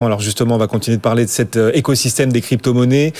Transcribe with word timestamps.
Alors 0.00 0.20
justement, 0.20 0.54
on 0.54 0.58
va 0.58 0.68
continuer 0.68 0.96
de 0.96 1.02
parler 1.02 1.24
de 1.24 1.28
cet 1.28 1.56
euh, 1.56 1.72
écosystème 1.74 2.30
des 2.30 2.40
crypto-monnaies. 2.40 3.12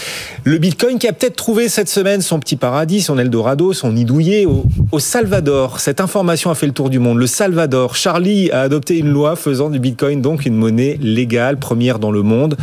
Le 0.44 0.58
Bitcoin 0.58 1.00
qui 1.00 1.08
a 1.08 1.12
peut-être 1.12 1.34
trouvé 1.34 1.68
cette 1.68 1.88
semaine 1.88 2.20
son 2.20 2.38
petit 2.38 2.54
paradis, 2.54 3.02
son 3.02 3.18
Eldorado, 3.18 3.72
son 3.72 3.90
nid 3.90 4.04
douillet 4.04 4.46
au, 4.46 4.64
au, 4.92 5.00
Salvador. 5.00 5.80
Cette 5.80 6.00
information 6.00 6.52
a 6.52 6.54
fait 6.54 6.68
le 6.68 6.72
tour 6.72 6.88
du 6.88 7.00
monde. 7.00 7.18
Le 7.18 7.26
Salvador, 7.26 7.96
Charlie 7.96 8.52
a 8.52 8.60
adopté 8.60 8.96
une 8.96 9.08
loi 9.08 9.34
faisant 9.34 9.70
du 9.70 9.80
Bitcoin 9.80 10.22
donc 10.22 10.46
une 10.46 10.54
monnaie 10.54 10.96
légale, 11.00 11.56
première 11.56 11.98
dans 11.98 12.12
le 12.12 12.22
monde. 12.22 12.56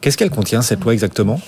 Qu'est-ce 0.00 0.16
qu'elle 0.16 0.30
contient 0.30 0.62
cette 0.62 0.84
loi 0.84 0.92
exactement? 0.92 1.40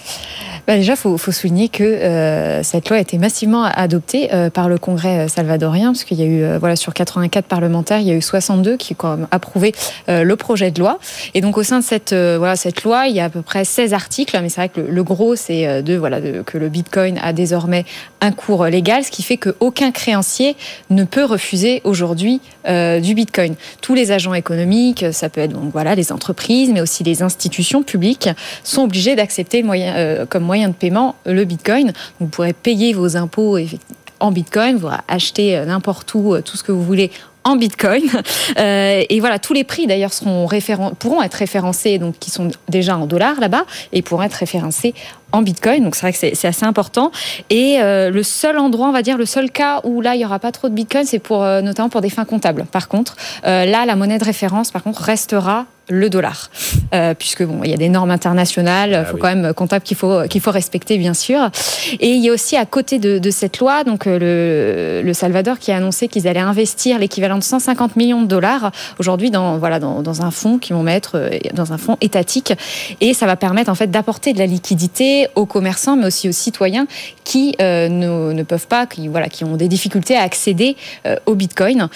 Bah 0.70 0.76
déjà, 0.76 0.92
il 0.92 1.18
faut, 1.18 1.32
souligner 1.32 1.68
que 1.68 1.82
euh, 1.82 2.62
cette 2.62 2.90
loi 2.90 2.98
a 2.98 3.00
été 3.00 3.18
massivement 3.18 3.64
adoptée 3.64 4.32
euh, 4.32 4.50
par 4.50 4.68
le 4.68 4.78
Congrès 4.78 5.18
euh, 5.18 5.26
salvadorien, 5.26 5.90
parce 5.90 6.04
qu'il 6.04 6.20
y 6.20 6.22
a 6.22 6.26
eu, 6.26 6.58
voilà, 6.60 6.76
sur 6.76 6.94
84 6.94 7.46
parlementaires, 7.46 7.98
il 7.98 8.06
y 8.06 8.12
a 8.12 8.14
eu 8.14 8.22
62 8.22 8.76
qui 8.76 8.94
ont 9.02 9.26
approuvé 9.32 9.74
le 10.06 10.34
projet 10.36 10.70
de 10.70 10.78
loi. 10.78 11.00
Et 11.34 11.40
donc, 11.40 11.58
au 11.58 11.64
sein 11.64 11.80
de 11.80 11.84
cette, 11.84 12.12
voilà, 12.12 12.54
cette 12.54 12.84
loi, 12.84 13.08
il 13.08 13.16
y 13.16 13.20
a 13.20 13.24
à 13.24 13.28
peu 13.28 13.42
près 13.42 13.64
16 13.64 13.94
articles, 13.94 14.38
mais 14.40 14.48
c'est 14.48 14.60
vrai 14.60 14.68
que 14.68 14.80
le, 14.80 15.02
gros, 15.02 15.34
c'est 15.34 15.82
de, 15.82 15.96
voilà, 15.96 16.20
que 16.20 16.56
le 16.56 16.68
Bitcoin 16.68 17.18
a 17.20 17.32
désormais 17.32 17.84
un 18.20 18.30
cours 18.30 18.66
légal, 18.66 19.02
ce 19.02 19.10
qui 19.10 19.24
fait 19.24 19.38
qu'aucun 19.38 19.90
créancier 19.90 20.56
ne 20.90 21.02
peut 21.02 21.24
refuser 21.24 21.80
aujourd'hui 21.82 22.40
du 22.66 23.14
Bitcoin. 23.14 23.54
Tous 23.80 23.94
les 23.94 24.12
agents 24.12 24.34
économiques, 24.34 25.04
ça 25.10 25.28
peut 25.28 25.40
être 25.40 25.52
donc, 25.52 25.72
voilà, 25.72 25.96
les 25.96 26.12
entreprises, 26.12 26.70
mais 26.72 26.80
aussi 26.80 27.02
les 27.02 27.22
institutions 27.22 27.82
publiques, 27.82 28.28
sont 28.62 28.82
obligés 28.82 29.16
d'accepter 29.16 29.64
comme 30.28 30.44
moyen 30.44 30.59
de 30.68 30.74
paiement 30.74 31.16
le 31.26 31.44
Bitcoin. 31.44 31.92
Vous 32.20 32.26
pourrez 32.26 32.52
payer 32.52 32.92
vos 32.92 33.16
impôts 33.16 33.58
en 34.20 34.32
Bitcoin, 34.32 34.76
vous 34.76 34.88
acheter 35.08 35.64
n'importe 35.64 36.12
où 36.14 36.38
tout 36.42 36.56
ce 36.56 36.62
que 36.62 36.72
vous 36.72 36.84
voulez 36.84 37.10
en 37.44 37.56
Bitcoin. 37.56 38.02
Euh, 38.58 39.02
et 39.08 39.20
voilà, 39.20 39.38
tous 39.38 39.52
les 39.52 39.64
prix 39.64 39.86
d'ailleurs 39.86 40.12
seront 40.12 40.44
référen 40.44 40.94
pourront 40.98 41.22
être 41.22 41.34
référencés, 41.34 41.98
donc 41.98 42.18
qui 42.18 42.30
sont 42.30 42.50
déjà 42.68 42.98
en 42.98 43.06
dollars 43.06 43.38
là-bas, 43.40 43.64
et 43.92 44.02
pourront 44.02 44.22
être 44.22 44.34
référencés 44.34 44.92
en 45.32 45.42
Bitcoin. 45.42 45.84
Donc 45.84 45.94
c'est 45.94 46.02
vrai 46.02 46.12
que 46.12 46.36
c'est 46.36 46.48
assez 46.48 46.64
important. 46.64 47.10
Et 47.50 47.78
euh, 47.80 48.10
le 48.10 48.22
seul 48.22 48.58
endroit, 48.58 48.88
on 48.88 48.92
va 48.92 49.02
dire, 49.02 49.18
le 49.18 49.26
seul 49.26 49.50
cas 49.50 49.80
où 49.84 50.00
là 50.00 50.14
il 50.14 50.20
y 50.20 50.24
aura 50.24 50.38
pas 50.38 50.52
trop 50.52 50.68
de 50.68 50.74
Bitcoin, 50.74 51.04
c'est 51.04 51.18
pour 51.18 51.42
euh, 51.42 51.60
notamment 51.60 51.88
pour 51.88 52.00
des 52.00 52.10
fins 52.10 52.24
comptables. 52.24 52.66
Par 52.70 52.88
contre, 52.88 53.16
euh, 53.46 53.64
là 53.64 53.84
la 53.86 53.96
monnaie 53.96 54.18
de 54.18 54.24
référence, 54.24 54.70
par 54.70 54.82
contre, 54.82 55.02
restera 55.02 55.66
le 55.92 56.08
dollar, 56.08 56.50
puisque 57.18 57.42
bon, 57.42 57.64
il 57.64 57.70
y 57.70 57.74
a 57.74 57.76
des 57.76 57.88
normes 57.88 58.12
internationales, 58.12 58.94
ah, 58.94 59.04
faut 59.04 59.14
oui. 59.14 59.20
quand 59.22 59.34
même 59.34 59.52
comptable 59.52 59.84
qu'il 59.84 59.96
faut 59.96 60.22
qu'il 60.28 60.40
faut 60.40 60.52
respecter 60.52 60.98
bien 60.98 61.14
sûr. 61.14 61.50
Et 61.98 62.10
il 62.10 62.24
y 62.24 62.28
a 62.28 62.32
aussi 62.32 62.56
à 62.56 62.64
côté 62.64 63.00
de, 63.00 63.18
de 63.18 63.30
cette 63.32 63.58
loi, 63.58 63.82
donc 63.82 64.06
le, 64.06 65.02
le 65.02 65.12
Salvador 65.12 65.58
qui 65.58 65.72
a 65.72 65.76
annoncé 65.78 66.06
qu'ils 66.06 66.28
allaient 66.28 66.38
investir 66.38 67.00
l'équivalent 67.00 67.38
de 67.38 67.42
150 67.42 67.96
millions 67.96 68.22
de 68.22 68.28
dollars 68.28 68.70
aujourd'hui 69.00 69.32
dans 69.32 69.58
voilà 69.58 69.80
dans, 69.80 70.00
dans 70.00 70.22
un 70.22 70.30
fonds 70.30 70.58
qu'ils 70.58 70.76
vont 70.76 70.84
mettre 70.84 71.20
dans 71.54 71.72
un 71.72 71.78
fonds 71.78 71.96
étatique, 72.00 72.52
et 73.00 73.12
ça 73.12 73.26
va 73.26 73.34
permettre 73.34 73.68
en 73.68 73.74
fait 73.74 73.90
d'apporter 73.90 74.32
de 74.32 74.38
la 74.38 74.46
liquidité 74.46 75.19
aux 75.34 75.46
commerçants, 75.46 75.96
mais 75.96 76.06
aussi 76.06 76.28
aux 76.28 76.32
citoyens 76.32 76.86
qui 77.30 77.54
euh, 77.60 77.88
ne, 77.88 78.42
peuvent 78.42 78.66
pas, 78.66 78.86
qui 78.86 79.06
voilà, 79.06 79.28
qui 79.28 79.44
ont 79.44 79.56
des 79.56 79.68
difficultés 79.68 80.16
à 80.16 80.22
accéder 80.22 80.76
euh, 81.06 81.14
au 81.26 81.34
Bitcoin. 81.36 81.88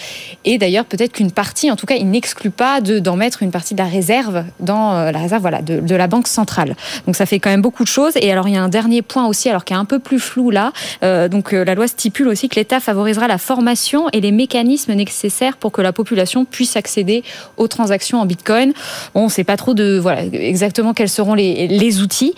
Et 0.45 0.57
d'ailleurs, 0.57 0.85
peut-être 0.85 1.11
qu'une 1.11 1.31
partie, 1.31 1.69
en 1.69 1.75
tout 1.75 1.85
cas, 1.85 1.95
il 1.95 2.09
n'exclut 2.09 2.51
pas 2.51 2.79
d'en 2.79 3.17
mettre 3.17 3.43
une 3.43 3.51
partie 3.51 3.73
de 3.73 3.79
la 3.79 3.89
réserve 3.89 4.45
dans 4.61 4.93
euh, 4.93 5.11
la 5.11 5.19
réserve 5.19 5.41
voilà, 5.41 5.61
de, 5.61 5.95
la 5.95 6.07
banque 6.07 6.29
centrale. 6.29 6.75
Donc 7.05 7.17
ça 7.17 7.25
fait 7.25 7.39
quand 7.39 7.49
même 7.49 7.61
beaucoup 7.61 7.83
de 7.83 7.89
choses. 7.89 8.13
Et 8.15 8.31
alors 8.31 8.47
il 8.47 8.53
y 8.53 8.57
a 8.57 8.63
un 8.63 8.69
dernier 8.69 9.01
point 9.01 9.27
aussi, 9.27 9.49
alors 9.49 9.65
qui 9.65 9.73
est 9.73 9.77
un 9.77 9.85
peu 9.85 9.99
plus 9.99 10.19
flou 10.19 10.51
là. 10.51 10.71
Donc 11.01 11.51
la 11.51 11.75
loi 11.75 11.87
stipule 11.87 12.27
aussi 12.27 12.49
que 12.49 12.55
l'État 12.55 12.79
favorisera 12.79 13.27
la 13.27 13.37
formation 13.37 14.07
et 14.13 14.21
les 14.21 14.31
mécanismes 14.31 14.93
nécessaires 14.93 15.57
pour 15.57 15.71
que 15.71 15.81
la 15.81 15.93
population 15.93 16.45
puisse 16.45 16.75
accéder 16.75 17.23
aux 17.57 17.67
transactions 17.67 18.19
en 18.19 18.25
Bitcoin. 18.25 18.73
On 19.13 19.25
ne 19.25 19.29
sait 19.29 19.43
pas 19.43 19.57
trop 19.57 19.73
de 19.73 19.97
voilà 19.97 20.23
exactement 20.23 20.93
quels 20.93 21.09
seront 21.09 21.33
les, 21.33 21.67
les 21.67 22.01
outils. 22.01 22.33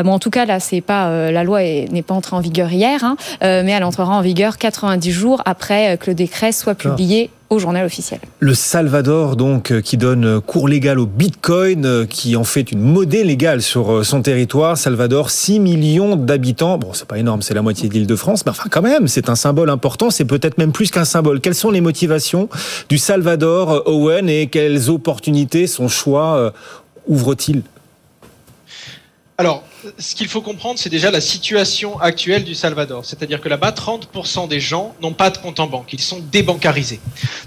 Euh, 0.00 0.02
bon, 0.02 0.12
en 0.12 0.18
tout 0.18 0.30
cas 0.30 0.46
là, 0.46 0.60
c'est 0.60 0.80
pas 0.80 1.08
euh, 1.08 1.30
la 1.30 1.44
loi 1.44 1.60
n'est 1.62 2.02
pas 2.02 2.14
entrée 2.14 2.36
en 2.36 2.40
vigueur 2.40 2.72
hier, 2.72 3.04
hein, 3.04 3.16
mais 3.40 3.70
elle 3.70 3.84
entrera 3.84 4.16
en 4.16 4.22
vigueur 4.22 4.58
90 4.58 5.10
jours 5.10 5.42
après 5.44 5.96
que 5.98 6.10
le 6.10 6.14
décret 6.14 6.52
soit 6.52 6.74
publié 6.74 7.30
au 7.50 7.58
journal 7.58 7.84
officiel. 7.84 8.20
Le 8.38 8.54
Salvador, 8.54 9.34
donc, 9.34 9.72
euh, 9.72 9.80
qui 9.80 9.96
donne 9.96 10.40
cours 10.40 10.68
légal 10.68 11.00
au 11.00 11.06
Bitcoin, 11.06 11.84
euh, 11.84 12.06
qui 12.06 12.36
en 12.36 12.44
fait 12.44 12.70
une 12.70 12.80
monnaie 12.80 13.24
légale 13.24 13.60
sur 13.60 13.92
euh, 13.92 14.04
son 14.04 14.22
territoire. 14.22 14.78
Salvador, 14.78 15.30
6 15.30 15.58
millions 15.58 16.14
d'habitants. 16.14 16.78
Bon, 16.78 16.92
c'est 16.92 17.08
pas 17.08 17.18
énorme, 17.18 17.42
c'est 17.42 17.54
la 17.54 17.62
moitié 17.62 17.88
de 17.88 17.94
l'île 17.94 18.06
de 18.06 18.14
France, 18.14 18.46
mais 18.46 18.50
enfin, 18.50 18.68
quand 18.70 18.82
même, 18.82 19.08
c'est 19.08 19.28
un 19.28 19.34
symbole 19.34 19.68
important. 19.68 20.10
C'est 20.10 20.24
peut-être 20.24 20.58
même 20.58 20.70
plus 20.70 20.92
qu'un 20.92 21.04
symbole. 21.04 21.40
Quelles 21.40 21.56
sont 21.56 21.72
les 21.72 21.80
motivations 21.80 22.48
du 22.88 22.98
Salvador, 22.98 23.82
Owen, 23.86 24.28
et 24.28 24.46
quelles 24.46 24.88
opportunités 24.88 25.66
son 25.66 25.88
choix 25.88 26.52
ouvre-t-il? 27.08 27.62
Alors, 29.38 29.64
ce 29.98 30.14
qu'il 30.14 30.28
faut 30.28 30.40
comprendre, 30.40 30.78
c'est 30.78 30.90
déjà 30.90 31.10
la 31.10 31.20
situation 31.20 31.98
actuelle 32.00 32.44
du 32.44 32.54
Salvador. 32.54 33.04
C'est-à-dire 33.04 33.40
que 33.40 33.48
là-bas, 33.48 33.70
30% 33.70 34.48
des 34.48 34.60
gens 34.60 34.94
n'ont 35.00 35.12
pas 35.12 35.30
de 35.30 35.38
compte 35.38 35.60
en 35.60 35.66
banque. 35.66 35.92
Ils 35.92 36.00
sont 36.00 36.20
débancarisés. 36.32 37.00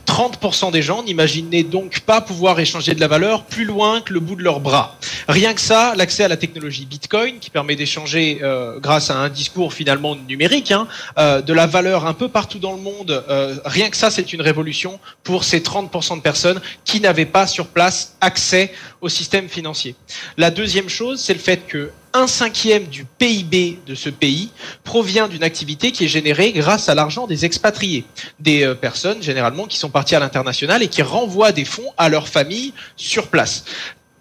30% 0.05 0.71
des 0.71 0.81
gens 0.81 1.03
n'imaginaient 1.03 1.63
donc 1.63 2.01
pas 2.01 2.21
pouvoir 2.21 2.59
échanger 2.59 2.93
de 2.93 2.99
la 2.99 3.07
valeur 3.07 3.45
plus 3.45 3.65
loin 3.65 4.01
que 4.01 4.13
le 4.13 4.19
bout 4.19 4.35
de 4.35 4.43
leurs 4.43 4.59
bras. 4.59 4.97
Rien 5.27 5.53
que 5.53 5.61
ça, 5.61 5.93
l'accès 5.95 6.23
à 6.23 6.27
la 6.27 6.37
technologie 6.37 6.85
Bitcoin, 6.85 7.39
qui 7.39 7.49
permet 7.49 7.75
d'échanger, 7.75 8.39
euh, 8.41 8.79
grâce 8.79 9.09
à 9.09 9.17
un 9.17 9.29
discours 9.29 9.73
finalement 9.73 10.15
numérique, 10.15 10.71
hein, 10.71 10.87
euh, 11.17 11.41
de 11.41 11.53
la 11.53 11.67
valeur 11.67 12.05
un 12.05 12.13
peu 12.13 12.27
partout 12.27 12.59
dans 12.59 12.73
le 12.73 12.81
monde, 12.81 13.23
euh, 13.29 13.55
rien 13.65 13.89
que 13.89 13.97
ça, 13.97 14.11
c'est 14.11 14.33
une 14.33 14.41
révolution 14.41 14.99
pour 15.23 15.43
ces 15.43 15.61
30% 15.61 16.17
de 16.17 16.21
personnes 16.21 16.61
qui 16.85 16.99
n'avaient 16.99 17.25
pas 17.25 17.47
sur 17.47 17.67
place 17.67 18.15
accès 18.21 18.73
au 19.01 19.09
système 19.09 19.49
financier. 19.49 19.95
La 20.37 20.51
deuxième 20.51 20.89
chose, 20.89 21.19
c'est 21.19 21.33
le 21.33 21.39
fait 21.39 21.65
que 21.67 21.91
un 22.13 22.27
cinquième 22.27 22.85
du 22.85 23.05
PIB 23.05 23.79
de 23.87 23.95
ce 23.95 24.09
pays 24.09 24.51
provient 24.83 25.27
d'une 25.27 25.43
activité 25.43 25.91
qui 25.91 26.05
est 26.05 26.07
générée 26.07 26.51
grâce 26.51 26.89
à 26.89 26.95
l'argent 26.95 27.27
des 27.27 27.45
expatriés, 27.45 28.05
des 28.39 28.63
euh, 28.63 28.75
personnes 28.75 29.21
généralement 29.21 29.65
qui 29.65 29.77
sont 29.77 29.89
parties 29.89 30.15
à 30.15 30.19
l'international 30.19 30.83
et 30.83 30.87
qui 30.87 31.01
renvoient 31.01 31.51
des 31.51 31.65
fonds 31.65 31.91
à 31.97 32.09
leur 32.09 32.27
famille 32.27 32.73
sur 32.95 33.27
place. 33.27 33.65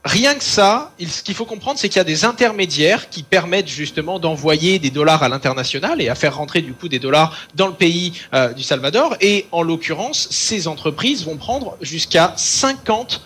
Rien 0.05 0.35
que 0.35 0.43
ça, 0.43 0.93
ce 0.99 1.23
qu'il 1.23 1.35
faut 1.35 1.45
comprendre, 1.45 1.79
c'est 1.79 1.89
qu'il 1.89 1.99
y 1.99 2.01
a 2.01 2.05
des 2.05 2.25
intermédiaires 2.25 3.09
qui 3.09 3.23
permettent 3.23 3.69
justement 3.69 4.19
d'envoyer 4.19 4.81
des 4.81 4.91
dollars 4.91 5.23
à 5.23 5.29
l'international 5.29 6.03
et 6.03 6.09
à 6.09 6.17
faire 6.17 6.37
rentrer 6.37 6.61
du 6.61 6.73
coup 6.73 6.89
des 6.89 6.99
dollars 6.99 7.37
dans 7.55 7.69
le 7.69 7.75
pays 7.75 8.13
euh, 8.35 8.53
du 8.53 8.65
Salvador. 8.65 9.15
Et 9.21 9.47
en 9.53 9.63
l'occurrence, 9.63 10.27
ces 10.31 10.67
entreprises 10.67 11.25
vont 11.25 11.37
prendre 11.37 11.77
jusqu'à 11.83 12.33
50 12.37 13.23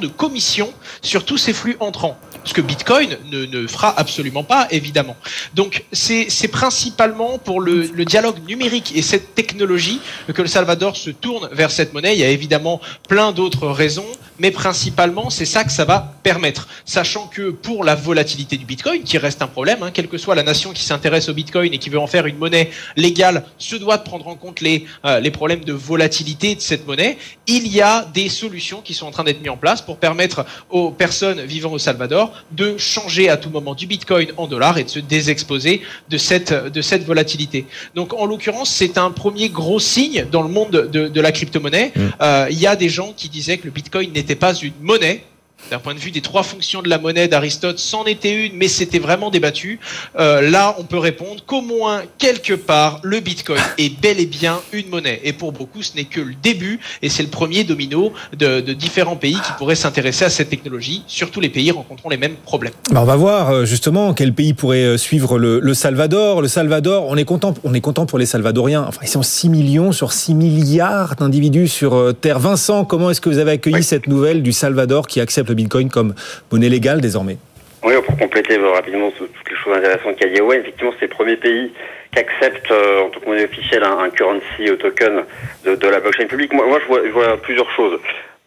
de 0.00 0.06
commission 0.06 0.72
sur 1.02 1.24
tous 1.24 1.36
ces 1.36 1.52
flux 1.52 1.76
entrants. 1.80 2.16
Ce 2.44 2.54
que 2.54 2.60
Bitcoin 2.60 3.16
ne, 3.30 3.66
fera 3.66 3.98
absolument 3.98 4.44
pas, 4.44 4.68
évidemment. 4.70 5.16
Donc, 5.54 5.84
c'est 5.92 6.48
principalement 6.50 7.38
pour 7.38 7.60
le, 7.60 8.04
dialogue 8.04 8.36
numérique 8.46 8.92
et 8.96 9.02
cette 9.02 9.34
technologie 9.34 10.00
que 10.32 10.42
le 10.42 10.48
Salvador 10.48 10.96
se 10.96 11.10
tourne 11.10 11.48
vers 11.52 11.70
cette 11.70 11.92
monnaie. 11.92 12.14
Il 12.14 12.20
y 12.20 12.24
a 12.24 12.30
évidemment 12.30 12.80
plein 13.08 13.32
d'autres 13.32 13.68
raisons, 13.68 14.06
mais 14.38 14.50
principalement, 14.50 15.30
c'est 15.30 15.44
ça 15.44 15.64
que 15.64 15.72
ça 15.72 15.84
va 15.84 16.14
permettre. 16.22 16.68
Sachant 16.84 17.26
que 17.26 17.50
pour 17.50 17.84
la 17.84 17.94
volatilité 17.94 18.56
du 18.56 18.64
Bitcoin, 18.64 19.02
qui 19.02 19.18
reste 19.18 19.42
un 19.42 19.46
problème, 19.46 19.82
hein, 19.82 19.90
quelle 19.92 20.08
que 20.08 20.18
soit 20.18 20.34
la 20.34 20.42
nation 20.42 20.72
qui 20.72 20.82
s'intéresse 20.82 21.28
au 21.28 21.34
Bitcoin 21.34 21.72
et 21.72 21.78
qui 21.78 21.90
veut 21.90 21.98
en 21.98 22.06
faire 22.06 22.26
une 22.26 22.38
monnaie 22.38 22.70
légale, 22.96 23.44
se 23.58 23.76
doit 23.76 23.98
de 23.98 24.02
prendre 24.02 24.28
en 24.28 24.36
compte 24.36 24.60
les, 24.60 24.84
euh, 25.04 25.20
les 25.20 25.30
problèmes 25.30 25.64
de 25.64 25.72
volatilité 25.72 26.54
de 26.54 26.60
cette 26.60 26.86
monnaie. 26.86 27.18
Il 27.46 27.66
y 27.68 27.80
a 27.80 28.06
des 28.14 28.28
solutions 28.28 28.80
qui 28.80 28.94
sont 28.94 29.06
en 29.06 29.10
train 29.10 29.24
d'être 29.24 29.40
mises 29.40 29.50
en 29.50 29.56
place 29.56 29.82
pour 29.82 29.96
permettre 29.98 30.44
aux 30.70 30.90
personnes 30.90 31.40
vivant 31.42 31.72
au 31.72 31.78
Salvador 31.78 32.32
de 32.52 32.76
changer 32.78 33.28
à 33.28 33.36
tout 33.36 33.50
moment 33.50 33.74
du 33.74 33.86
Bitcoin 33.86 34.28
en 34.36 34.46
dollars 34.46 34.78
et 34.78 34.84
de 34.84 34.88
se 34.88 34.98
désexposer 34.98 35.82
de 36.08 36.18
cette, 36.18 36.52
de 36.52 36.82
cette 36.82 37.04
volatilité. 37.04 37.66
Donc 37.94 38.12
en 38.14 38.26
l'occurrence, 38.26 38.70
c'est 38.70 38.98
un 38.98 39.10
premier 39.10 39.48
gros 39.48 39.80
signe 39.80 40.26
dans 40.30 40.42
le 40.42 40.48
monde 40.48 40.88
de, 40.92 41.08
de 41.08 41.20
la 41.20 41.32
crypto-monnaie. 41.32 41.92
Mmh. 41.94 42.00
Euh, 42.20 42.46
il 42.50 42.58
y 42.58 42.66
a 42.66 42.76
des 42.76 42.88
gens 42.88 43.12
qui 43.16 43.28
disaient 43.28 43.58
que 43.58 43.64
le 43.64 43.70
Bitcoin 43.70 44.12
n'était 44.12 44.27
pas 44.36 44.54
une 44.54 44.72
monnaie, 44.80 45.24
d'un 45.70 45.78
point 45.78 45.94
de 45.94 45.98
vue 45.98 46.10
des 46.10 46.20
trois 46.20 46.42
fonctions 46.42 46.82
de 46.82 46.88
la 46.88 46.98
monnaie 46.98 47.28
d'Aristote, 47.28 47.78
c'en 47.78 48.04
était 48.04 48.46
une, 48.46 48.56
mais 48.56 48.68
c'était 48.68 48.98
vraiment 48.98 49.30
débattu. 49.30 49.80
Euh, 50.18 50.40
là, 50.40 50.74
on 50.78 50.84
peut 50.84 50.98
répondre 50.98 51.42
qu'au 51.46 51.60
moins, 51.60 52.02
quelque 52.16 52.54
part, 52.54 53.00
le 53.02 53.20
Bitcoin 53.20 53.60
est 53.76 54.00
bel 54.00 54.18
et 54.18 54.26
bien 54.26 54.60
une 54.72 54.88
monnaie. 54.88 55.20
Et 55.24 55.32
pour 55.32 55.52
beaucoup, 55.52 55.82
ce 55.82 55.94
n'est 55.94 56.04
que 56.04 56.20
le 56.20 56.34
début, 56.42 56.80
et 57.02 57.08
c'est 57.08 57.22
le 57.22 57.28
premier 57.28 57.64
domino 57.64 58.12
de, 58.36 58.60
de, 58.60 58.72
différents 58.72 59.16
pays 59.16 59.34
qui 59.34 59.52
pourraient 59.58 59.74
s'intéresser 59.74 60.24
à 60.24 60.30
cette 60.30 60.48
technologie. 60.48 61.02
Surtout 61.06 61.40
les 61.40 61.48
pays 61.48 61.70
rencontrant 61.70 62.08
les 62.08 62.16
mêmes 62.16 62.36
problèmes. 62.36 62.72
on 62.94 63.04
va 63.04 63.16
voir 63.16 63.50
euh, 63.50 63.64
justement 63.64 64.14
quel 64.14 64.32
pays 64.32 64.54
pourrait 64.54 64.84
euh, 64.84 64.96
suivre 64.96 65.38
le, 65.38 65.60
le, 65.60 65.74
Salvador. 65.74 66.40
Le 66.40 66.48
Salvador, 66.48 67.06
on 67.08 67.16
est 67.16 67.24
content, 67.24 67.54
on 67.64 67.74
est 67.74 67.80
content 67.80 68.06
pour 68.06 68.18
les 68.18 68.26
Salvadoriens. 68.26 68.84
Enfin, 68.88 69.00
ils 69.02 69.08
sont 69.08 69.22
6 69.22 69.50
millions 69.50 69.92
sur 69.92 70.12
6 70.12 70.34
milliards 70.34 71.16
d'individus 71.16 71.68
sur 71.68 72.14
Terre. 72.18 72.38
Vincent, 72.38 72.84
comment 72.84 73.10
est-ce 73.10 73.20
que 73.20 73.28
vous 73.28 73.38
avez 73.38 73.52
accueilli 73.52 73.76
oui. 73.76 73.82
cette 73.82 74.06
nouvelle 74.06 74.42
du 74.42 74.52
Salvador 74.52 75.06
qui 75.06 75.20
accepte 75.20 75.47
le 75.48 75.54
Bitcoin 75.54 75.90
comme 75.90 76.14
monnaie 76.50 76.68
légale 76.68 77.00
désormais. 77.00 77.38
Oui, 77.84 77.94
pour 78.04 78.16
compléter 78.16 78.56
rapidement 78.56 79.10
toutes 79.16 79.30
les 79.48 79.56
choses 79.56 79.76
intéressantes 79.76 80.16
qu'a 80.16 80.28
dit 80.28 80.40
Owen, 80.40 80.60
effectivement, 80.60 80.92
c'est 80.98 81.06
le 81.06 81.14
premier 81.14 81.36
pays 81.36 81.72
qui 82.12 82.18
accepte 82.18 82.70
euh, 82.70 83.02
en 83.02 83.10
tant 83.10 83.20
que 83.20 83.26
monnaie 83.26 83.44
officielle 83.44 83.84
un, 83.84 83.98
un 83.98 84.10
currency 84.10 84.70
au 84.70 84.76
token 84.76 85.22
de, 85.64 85.88
la 85.88 86.00
blockchain 86.00 86.26
publique. 86.26 86.52
Moi, 86.52 86.80
je 86.80 87.10
vois 87.10 87.36
plusieurs 87.36 87.70
choses. 87.70 88.00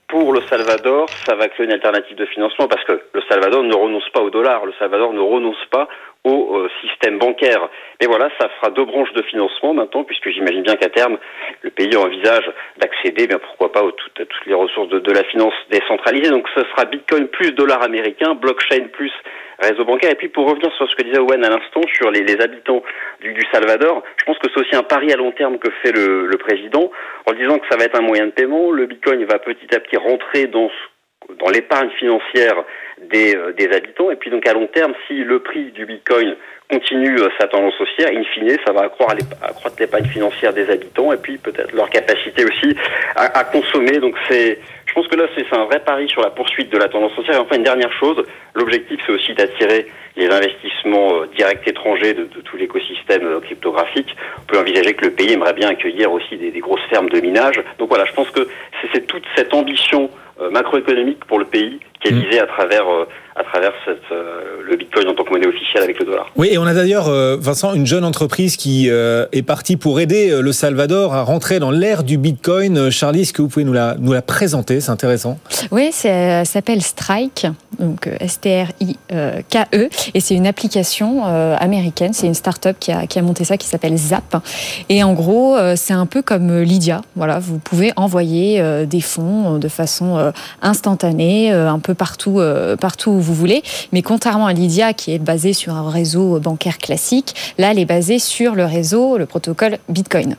pour 0.08 0.34
le 0.34 0.42
Salvador, 0.50 1.08
ça 1.26 1.36
va 1.36 1.48
créer 1.48 1.66
une 1.66 1.72
alternative 1.72 2.18
de 2.18 2.26
financement 2.26 2.68
parce 2.68 2.84
que 2.84 3.02
le 3.14 3.22
Salvador 3.30 3.64
ne 3.64 3.74
renonce 3.74 4.10
pas 4.14 4.20
au 4.20 4.30
dollar, 4.30 4.66
le 4.66 4.74
Salvador 4.78 5.14
ne 5.14 5.22
renonce 5.22 5.66
pas 5.72 5.88
au 6.24 6.56
euh, 6.56 6.70
système 6.82 7.18
bancaire. 7.18 7.68
Mais 8.00 8.08
voilà, 8.08 8.30
ça 8.40 8.50
fera 8.50 8.72
deux 8.72 8.86
branches 8.86 9.12
de 9.14 9.24
financement 9.24 9.74
maintenant, 9.74 10.04
puisque 10.04 10.30
j'imagine 10.30 10.62
bien 10.62 10.76
qu'à 10.76 10.90
terme, 10.90 11.18
le 11.62 11.72
pays 11.72 11.96
envisage 11.96 12.52
d'accéder, 12.78 13.28
bien 13.28 13.40
pourquoi 13.40 13.72
pas, 13.72 13.80
à 13.80 13.92
toutes, 13.92 14.28
toutes 14.28 14.46
les 14.46 14.54
ressources 14.54 14.90
de, 14.90 15.00
de, 15.00 15.12
la 15.12 15.24
finance 15.24 15.54
décentralisée. 15.72 16.30
Donc 16.30 16.48
ce 16.56 16.62
sera 16.62 16.86
Bitcoin 16.86 17.28
plus 17.28 17.52
dollar 17.54 17.82
américain, 17.82 18.36
blockchain 18.36 18.88
plus 18.94 19.12
réseau 19.60 19.84
bancaire. 19.84 20.12
Et 20.12 20.16
puis 20.16 20.30
pour 20.30 20.48
revenir 20.48 20.72
sur 20.74 20.90
ce 20.90 20.96
que 20.96 21.04
disait 21.04 21.20
Owen 21.20 21.44
à 21.44 21.50
l'instant 21.50 21.82
sur 21.96 22.12
les, 22.12 22.22
les 22.22 22.40
habitants 22.40 22.84
du, 23.22 23.34
du, 23.34 23.44
Salvador, 23.52 24.04
je 24.18 24.26
pense 24.26 24.38
que 24.38 24.48
c'est 24.54 24.62
aussi 24.62 24.76
un 24.76 24.84
pari 24.84 25.12
à 25.12 25.18
long 25.18 25.32
terme 25.32 25.58
que 25.58 25.72
fait 25.84 25.92
le, 25.92 26.28
le 26.28 26.38
président 26.38 26.92
en 27.26 27.34
disant 27.34 27.58
que 27.58 27.68
ça 27.70 27.78
va 27.78 27.86
être 27.86 27.98
un 27.98 28.04
moyen 28.04 28.28
de 28.28 28.32
paiement. 28.32 28.72
Le 28.72 28.86
Bitcoin 28.86 29.24
va 29.26 29.40
petit 29.40 29.74
à 29.76 29.80
petit 29.80 29.98
rentrer 29.98 30.46
dans 30.46 30.70
dans 31.40 31.50
l'épargne 31.50 31.90
financière 31.92 32.64
des, 33.12 33.36
euh, 33.36 33.54
des, 33.54 33.70
habitants. 33.72 34.12
Et 34.12 34.16
puis 34.16 34.30
donc 34.30 34.48
à 34.48 34.54
long 34.54 34.68
terme, 34.68 34.94
si 35.08 35.24
le 35.24 35.40
prix 35.40 35.72
du 35.72 35.86
Bitcoin 35.86 36.36
continue 36.70 37.20
euh, 37.20 37.30
sa 37.40 37.48
tendance 37.48 37.74
haussière, 37.80 38.10
in 38.14 38.24
fine, 38.34 38.56
ça 38.66 38.74
va 38.74 38.84
accroître, 38.84 39.26
accroître 39.42 39.78
l'épargne 39.80 40.06
financière 40.06 40.54
des 40.54 40.70
habitants 40.70 41.12
et 41.12 41.18
puis 41.18 41.38
peut-être 41.38 41.74
leur 41.74 41.90
capacité 41.90 42.46
aussi 42.46 42.76
à, 43.16 43.40
à 43.40 43.44
consommer. 43.44 44.00
Donc 44.00 44.16
c'est, 44.30 44.60
je 44.92 44.96
pense 44.96 45.08
que 45.08 45.16
là 45.16 45.26
c'est 45.36 45.56
un 45.56 45.64
vrai 45.64 45.80
pari 45.80 46.10
sur 46.10 46.22
la 46.22 46.32
poursuite 46.32 46.70
de 46.70 46.78
la 46.78 46.90
tendance 46.90 47.18
haussière. 47.18 47.38
Et 47.38 47.40
enfin 47.40 47.56
une 47.56 47.64
dernière 47.64 47.94
chose, 47.94 48.26
l'objectif 48.56 49.00
c'est 49.06 49.14
aussi 49.14 49.34
d'attirer 49.34 49.88
les 50.18 50.28
investissements 50.28 51.22
euh, 51.22 51.28
directs 51.34 51.66
étrangers 51.66 52.14
de, 52.14 52.26
de 52.26 52.42
tout 52.42 52.58
l'écosystème 52.58 53.40
cryptographique. 53.40 54.14
On 54.40 54.46
peut 54.48 54.60
envisager 54.60 54.94
que 54.94 55.06
le 55.06 55.12
pays 55.12 55.32
aimerait 55.32 55.54
bien 55.54 55.70
accueillir 55.70 56.12
aussi 56.12 56.36
des, 56.36 56.52
des 56.52 56.60
grosses 56.60 56.84
fermes 56.90 57.10
de 57.10 57.22
minage. 57.22 57.64
Donc 57.80 57.88
voilà, 57.88 58.04
je 58.04 58.12
pense 58.12 58.30
que 58.32 58.50
c'est 58.92 59.08
toute 59.08 59.24
cette 59.38 59.54
ambition 59.54 60.10
macroéconomique 60.52 61.24
pour 61.26 61.40
le 61.40 61.46
pays 61.46 61.80
qui 62.02 62.10
est 62.10 62.14
visé 62.14 62.40
à 62.40 62.48
travers 62.48 62.86
à 63.36 63.44
travers 63.44 63.72
cette, 63.86 64.00
euh, 64.12 64.62
le 64.68 64.76
Bitcoin 64.76 65.08
en 65.08 65.14
tant 65.14 65.24
que 65.24 65.30
monnaie 65.30 65.48
officielle 65.48 65.84
avec 65.84 66.00
le 66.00 66.06
dollar. 66.06 66.30
Oui, 66.36 66.50
et 66.52 66.58
on 66.58 66.66
a 66.66 66.74
d'ailleurs, 66.74 67.08
euh, 67.08 67.38
Vincent, 67.40 67.74
une 67.74 67.86
jeune 67.86 68.04
entreprise 68.04 68.58
qui 68.58 68.90
euh, 68.90 69.26
est 69.32 69.42
partie 69.42 69.78
pour 69.78 70.02
aider 70.02 70.42
le 70.42 70.52
Salvador 70.52 71.14
à 71.14 71.24
rentrer 71.24 71.60
dans 71.60 71.72
l'ère 71.72 72.04
du 72.04 72.18
Bitcoin. 72.18 72.90
Charlie, 72.90 73.22
est-ce 73.22 73.34
que 73.34 73.42
vous 73.42 73.48
pouvez 73.48 73.64
nous 73.64 73.74
la, 73.74 73.96
nous 73.98 74.12
la 74.12 74.22
présenter? 74.22 74.82
C'est 74.82 74.92
intéressant. 74.92 75.40
Oui, 75.72 75.92
ça 75.92 76.44
s'appelle 76.44 76.82
Strike, 76.82 77.48
donc 77.80 78.10
S-T-R-I-K-E, 78.20 79.90
et 80.14 80.20
c'est 80.20 80.36
une 80.36 80.48
application 80.48 81.24
américaine. 81.24 82.14
C'est 82.14 82.28
une 82.28 82.34
start-up 82.34 82.76
qui 82.80 82.92
a, 82.92 83.08
qui 83.08 83.20
a 83.20 83.22
monté 83.22 83.44
ça 83.46 83.58
qui 83.58 83.68
s'appelle 83.68 83.96
Zap. 83.98 84.38
Et 84.90 85.04
en 85.04 85.14
gros, 85.14 85.58
c'est 85.76 85.94
un 85.94 86.06
peu 86.06 86.22
comme 86.22 86.62
Lydia. 86.62 87.02
Voilà, 87.16 87.40
vous 87.40 87.60
pouvez 87.60 87.94
envoyer 87.96 88.86
des 88.86 89.02
fonds 89.02 89.58
de 89.58 89.68
façon 89.68 90.34
instantanée, 90.62 91.52
un 91.52 91.80
peu 91.80 91.94
partout, 91.94 92.42
partout 92.80 93.12
où 93.12 93.21
vous 93.22 93.34
voulez. 93.34 93.64
Mais 93.92 94.02
contrairement 94.02 94.48
à 94.48 94.54
Lydia, 94.54 94.94
qui 94.94 95.14
est 95.14 95.20
basée 95.20 95.54
sur 95.54 95.74
un 95.74 95.90
réseau 95.90 96.40
bancaire 96.40 96.78
classique, 96.78 97.36
là, 97.58 97.72
elle 97.72 97.80
est 97.80 97.86
basée 97.86 98.20
sur 98.20 98.56
le 98.56 98.66
réseau, 98.66 99.18
le 99.18 99.26
protocole 99.26 99.78
Bitcoin. 99.90 100.36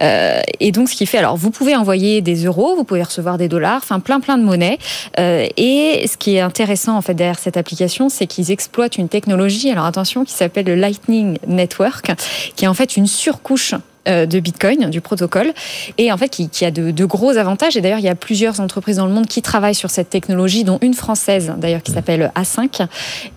Euh, 0.00 0.40
et 0.60 0.72
donc, 0.72 0.88
ce 0.88 0.96
qui 0.96 1.06
fait, 1.06 1.18
alors, 1.18 1.36
vous 1.36 1.50
pouvez 1.50 1.76
envoyer 1.76 2.20
des 2.20 2.44
euros, 2.44 2.74
vous 2.76 2.84
pouvez 2.84 3.02
recevoir 3.02 3.38
des 3.38 3.48
dollars, 3.48 3.80
enfin, 3.82 4.00
plein, 4.00 4.20
plein 4.20 4.38
de 4.38 4.44
monnaies. 4.44 4.78
Euh, 5.18 5.46
et 5.56 6.06
ce 6.06 6.16
qui 6.16 6.36
est 6.36 6.40
intéressant, 6.40 6.96
en 6.96 7.02
fait, 7.02 7.14
derrière 7.14 7.38
cette 7.38 7.56
application, 7.56 8.08
c'est 8.08 8.26
qu'ils 8.26 8.50
exploitent 8.50 8.98
une 8.98 9.08
technologie, 9.08 9.70
alors 9.70 9.84
attention, 9.84 10.24
qui 10.24 10.32
s'appelle 10.32 10.66
le 10.66 10.74
Lightning 10.74 11.38
Network, 11.46 12.12
qui 12.56 12.64
est 12.64 12.68
en 12.68 12.74
fait 12.74 12.96
une 12.96 13.06
surcouche 13.06 13.74
de 14.06 14.40
Bitcoin, 14.40 14.88
du 14.90 15.00
protocole, 15.00 15.52
et 15.98 16.10
en 16.10 16.16
fait 16.16 16.28
qui, 16.28 16.48
qui 16.48 16.64
a 16.64 16.70
de, 16.70 16.90
de, 16.90 17.04
gros 17.04 17.36
avantages. 17.36 17.76
Et 17.76 17.80
d'ailleurs, 17.80 17.98
il 17.98 18.04
y 18.04 18.08
a 18.08 18.14
plusieurs 18.14 18.60
entreprises 18.60 18.96
dans 18.96 19.06
le 19.06 19.12
monde 19.12 19.26
qui 19.26 19.42
travaillent 19.42 19.74
sur 19.74 19.90
cette 19.90 20.10
technologie, 20.10 20.64
dont 20.64 20.78
une 20.80 20.94
française 20.94 21.52
d'ailleurs 21.58 21.82
qui 21.82 21.92
s'appelle 21.92 22.32
A5. 22.34 22.86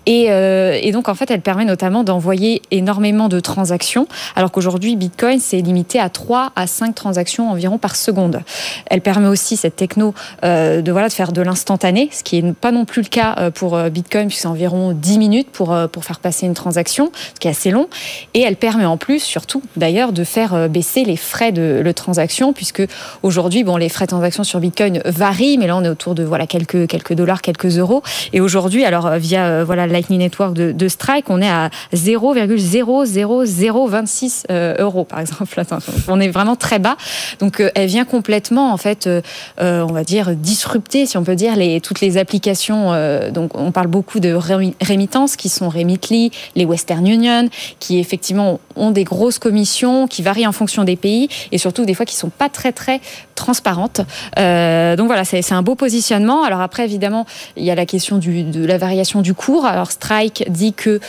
Et, 0.06 0.26
euh, 0.30 0.78
et, 0.80 0.92
donc 0.92 1.08
en 1.08 1.14
fait, 1.14 1.30
elle 1.30 1.40
permet 1.40 1.64
notamment 1.64 2.04
d'envoyer 2.04 2.62
énormément 2.70 3.28
de 3.28 3.40
transactions, 3.40 4.06
alors 4.36 4.50
qu'aujourd'hui 4.50 4.96
Bitcoin 4.96 5.38
c'est 5.40 5.60
limité 5.60 5.98
à 6.00 6.08
3 6.08 6.52
à 6.56 6.66
5 6.66 6.94
transactions 6.94 7.50
environ 7.50 7.78
par 7.78 7.96
seconde. 7.96 8.40
Elle 8.86 9.00
permet 9.00 9.28
aussi 9.28 9.56
cette 9.56 9.76
techno 9.76 10.14
euh, 10.44 10.82
de 10.82 10.92
voilà 10.92 11.08
de 11.08 11.12
faire 11.12 11.32
de 11.32 11.42
l'instantané, 11.42 12.08
ce 12.12 12.22
qui 12.22 12.42
n'est 12.42 12.52
pas 12.52 12.72
non 12.72 12.84
plus 12.84 13.02
le 13.02 13.08
cas 13.08 13.50
pour 13.50 13.78
Bitcoin 13.90 14.28
puisque 14.28 14.42
c'est 14.42 14.48
environ 14.48 14.92
10 14.92 15.18
minutes 15.18 15.50
pour 15.50 15.76
pour 15.92 16.04
faire 16.04 16.20
passer 16.20 16.46
une 16.46 16.54
transaction, 16.54 17.10
ce 17.34 17.40
qui 17.40 17.48
est 17.48 17.50
assez 17.50 17.70
long. 17.70 17.88
Et 18.34 18.40
elle 18.40 18.56
permet 18.56 18.84
en 18.84 18.96
plus, 18.96 19.20
surtout 19.20 19.62
d'ailleurs, 19.76 20.12
de 20.12 20.24
faire 20.24 20.53
baisser 20.68 21.04
les 21.04 21.16
frais 21.16 21.52
de, 21.52 21.82
de 21.84 21.92
transaction, 21.92 22.52
puisque 22.52 22.82
aujourd'hui, 23.22 23.62
bon, 23.64 23.76
les 23.76 23.88
frais 23.88 24.06
de 24.06 24.10
transaction 24.10 24.44
sur 24.44 24.60
Bitcoin 24.60 25.00
varient, 25.04 25.58
mais 25.58 25.66
là, 25.66 25.76
on 25.76 25.84
est 25.84 25.88
autour 25.88 26.14
de 26.14 26.24
voilà 26.24 26.46
quelques 26.46 26.86
quelques 26.86 27.14
dollars, 27.14 27.42
quelques 27.42 27.78
euros. 27.78 28.02
Et 28.32 28.40
aujourd'hui, 28.40 28.84
alors 28.84 29.10
via 29.16 29.64
voilà 29.64 29.86
Lightning 29.86 30.20
Network 30.20 30.54
de, 30.54 30.88
Strike, 30.88 31.30
on 31.30 31.40
est 31.40 31.48
à 31.48 31.70
0,00026 31.94 34.44
euros, 34.78 35.04
par 35.04 35.20
exemple. 35.20 35.62
on 36.08 36.20
est 36.20 36.28
vraiment 36.28 36.56
très 36.56 36.78
bas. 36.78 36.96
Donc, 37.38 37.62
elle 37.74 37.88
vient 37.88 38.04
complètement, 38.04 38.72
en 38.72 38.76
fait, 38.76 39.06
euh, 39.06 39.22
on 39.60 39.92
va 39.92 40.04
dire 40.04 40.34
disrupter, 40.34 41.06
si 41.06 41.16
on 41.16 41.24
peut 41.24 41.36
dire, 41.36 41.56
les 41.56 41.80
toutes 41.80 42.00
les 42.00 42.16
applications. 42.16 42.92
Euh, 42.92 43.30
donc, 43.30 43.52
on 43.54 43.72
parle 43.72 43.86
beaucoup 43.86 44.20
de 44.20 44.36
rémittances 44.82 45.36
qui 45.36 45.48
sont 45.48 45.68
Remitly, 45.68 46.30
les 46.56 46.64
Western 46.64 47.06
Union, 47.06 47.48
qui 47.80 47.98
effectivement 47.98 48.60
ont 48.76 48.90
des 48.90 49.04
grosses 49.04 49.38
commissions, 49.38 50.06
qui 50.06 50.22
varient 50.22 50.43
en 50.46 50.52
fonction 50.52 50.84
des 50.84 50.96
pays 50.96 51.28
et 51.52 51.58
surtout 51.58 51.84
des 51.84 51.94
fois 51.94 52.06
qui 52.06 52.16
sont 52.16 52.30
pas 52.30 52.48
très 52.48 52.72
très 52.72 53.00
transparentes. 53.34 54.00
Euh, 54.38 54.96
donc 54.96 55.06
voilà, 55.06 55.24
c'est 55.24 55.52
un 55.52 55.62
beau 55.62 55.74
positionnement. 55.74 56.44
Alors 56.44 56.60
après, 56.60 56.84
évidemment, 56.84 57.26
il 57.56 57.64
y 57.64 57.70
a 57.70 57.74
la 57.74 57.86
question 57.86 58.18
de 58.18 58.64
la 58.64 58.78
variation 58.78 59.22
du 59.22 59.34
cours. 59.34 59.66
Alors 59.66 59.90
Strike 59.90 60.44
dit 60.50 60.72
que 60.72 61.00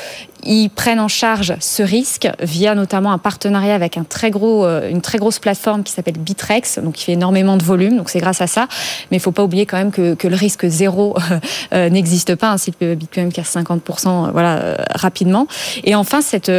ils 0.46 0.70
prennent 0.70 1.00
en 1.00 1.08
charge 1.08 1.56
ce 1.60 1.82
risque 1.82 2.28
via 2.40 2.76
notamment 2.76 3.12
un 3.12 3.18
partenariat 3.18 3.74
avec 3.74 3.98
un 3.98 4.04
très 4.04 4.30
gros, 4.30 4.66
euh, 4.66 4.90
une 4.90 5.02
très 5.02 5.18
grosse 5.18 5.40
plateforme 5.40 5.84
qui 5.84 5.92
s'appelle 5.92 6.20
Bitrex, 6.20 6.80
donc 6.80 6.94
qui 6.94 7.06
fait 7.06 7.14
énormément 7.14 7.58
de 7.58 7.64
volume. 7.64 7.98
Donc 7.98 8.10
c'est 8.10 8.20
grâce 8.20 8.42
à 8.42 8.48
ça. 8.48 8.68
Mais 9.10 9.18
il 9.18 9.20
faut 9.20 9.32
pas 9.32 9.44
oublier 9.44 9.66
quand 9.66 9.78
même 9.78 9.92
que, 9.92 10.14
que 10.14 10.28
le 10.28 10.36
risque 10.36 10.68
zéro 10.68 11.16
euh, 11.74 11.90
n'existe 11.90 12.36
pas. 12.36 12.52
Ainsi 12.52 12.72
le 12.80 12.96
Bitcoin 12.96 13.32
casse 13.32 13.56
50%, 13.56 14.32
voilà, 14.32 14.78
rapidement. 14.92 15.48
Et 15.84 15.96
enfin, 15.96 16.22
cette, 16.22 16.50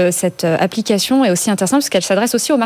application 0.45 1.25
est 1.25 1.31
aussi 1.31 1.51
intéressante 1.51 1.81
parce 1.81 1.91
qu'elle 1.91 2.03
s'adresse 2.03 2.35
aussi 2.35 2.53
aux 2.53 2.57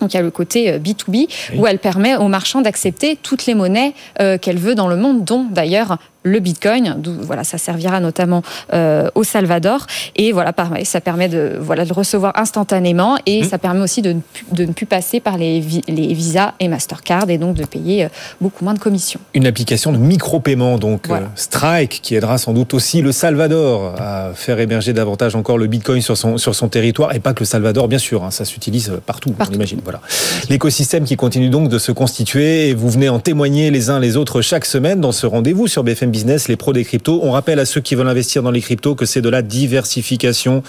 Donc 0.00 0.14
il 0.14 0.16
y 0.16 0.20
a 0.20 0.22
le 0.22 0.30
côté 0.30 0.78
B2B 0.78 1.08
oui. 1.08 1.28
où 1.58 1.66
elle 1.66 1.78
permet 1.78 2.16
aux 2.16 2.28
marchands 2.28 2.62
d'accepter 2.62 3.16
toutes 3.16 3.46
les 3.46 3.54
monnaies 3.54 3.92
euh, 4.20 4.38
qu'elle 4.38 4.58
veut 4.58 4.74
dans 4.74 4.88
le 4.88 4.96
monde, 4.96 5.24
dont 5.24 5.44
d'ailleurs 5.44 5.98
le 6.22 6.38
Bitcoin. 6.40 6.96
Voilà, 7.22 7.44
ça 7.44 7.58
servira 7.58 8.00
notamment 8.00 8.42
euh, 8.72 9.08
au 9.14 9.24
Salvador. 9.24 9.86
Et 10.16 10.32
voilà, 10.32 10.52
pareil, 10.52 10.84
ça 10.84 11.00
permet 11.00 11.28
de, 11.28 11.56
voilà, 11.60 11.84
de 11.84 11.92
recevoir 11.92 12.32
instantanément 12.36 13.16
et 13.26 13.42
mmh. 13.42 13.48
ça 13.48 13.58
permet 13.58 13.80
aussi 13.80 14.02
de 14.02 14.12
ne, 14.12 14.20
de 14.52 14.64
ne 14.64 14.72
plus 14.72 14.86
passer 14.86 15.20
par 15.20 15.38
les, 15.38 15.62
les 15.88 16.14
Visa 16.14 16.54
et 16.60 16.68
Mastercard 16.68 17.30
et 17.30 17.38
donc 17.38 17.56
de 17.56 17.64
payer 17.64 18.04
euh, 18.04 18.08
beaucoup 18.40 18.64
moins 18.64 18.74
de 18.74 18.78
commissions. 18.78 19.20
Une 19.34 19.46
application 19.46 19.92
de 19.92 19.98
micro-paiement, 19.98 20.78
donc 20.78 21.08
voilà. 21.08 21.26
euh, 21.26 21.36
Strike, 21.36 22.00
qui 22.02 22.14
aidera 22.14 22.38
sans 22.38 22.52
doute 22.52 22.74
aussi 22.74 23.02
le 23.02 23.12
Salvador 23.12 23.94
à 23.98 24.32
faire 24.34 24.60
émerger 24.60 24.92
davantage 24.92 25.34
encore 25.34 25.58
le 25.58 25.66
Bitcoin 25.66 26.02
sur 26.02 26.16
son, 26.16 26.36
sur 26.36 26.54
son 26.54 26.68
territoire. 26.68 27.14
Et 27.14 27.20
pas 27.20 27.32
que 27.32 27.40
le 27.40 27.46
Salvador, 27.46 27.88
bien 27.88 27.98
sûr, 27.98 28.24
hein, 28.24 28.30
ça 28.30 28.44
s'utilise 28.44 28.92
partout, 29.06 29.30
partout. 29.30 29.52
on 29.52 29.56
imagine. 29.56 29.80
Voilà. 29.82 30.00
L'écosystème 30.48 31.04
qui 31.04 31.16
continue 31.16 31.48
donc 31.48 31.68
de 31.68 31.78
se 31.78 31.92
constituer 31.92 32.68
et 32.68 32.74
vous 32.74 32.90
venez 32.90 33.08
en 33.08 33.18
témoigner 33.18 33.70
les 33.70 33.90
uns 33.90 33.98
les 33.98 34.16
autres 34.16 34.42
chaque 34.42 34.64
semaine 34.66 35.00
dans 35.00 35.12
ce 35.12 35.26
rendez-vous 35.26 35.66
sur 35.66 35.84
BFM 35.84 36.09
Business, 36.10 36.48
les 36.48 36.56
pros 36.56 36.72
des 36.72 36.84
cryptos. 36.84 37.20
On 37.22 37.32
rappelle 37.32 37.58
à 37.58 37.64
ceux 37.64 37.80
qui 37.80 37.94
veulent 37.94 38.08
investir 38.08 38.42
dans 38.42 38.50
les 38.50 38.60
cryptos 38.60 38.94
que 38.94 39.06
c'est 39.06 39.22
de 39.22 39.28
la 39.28 39.42
diversification 39.42 40.62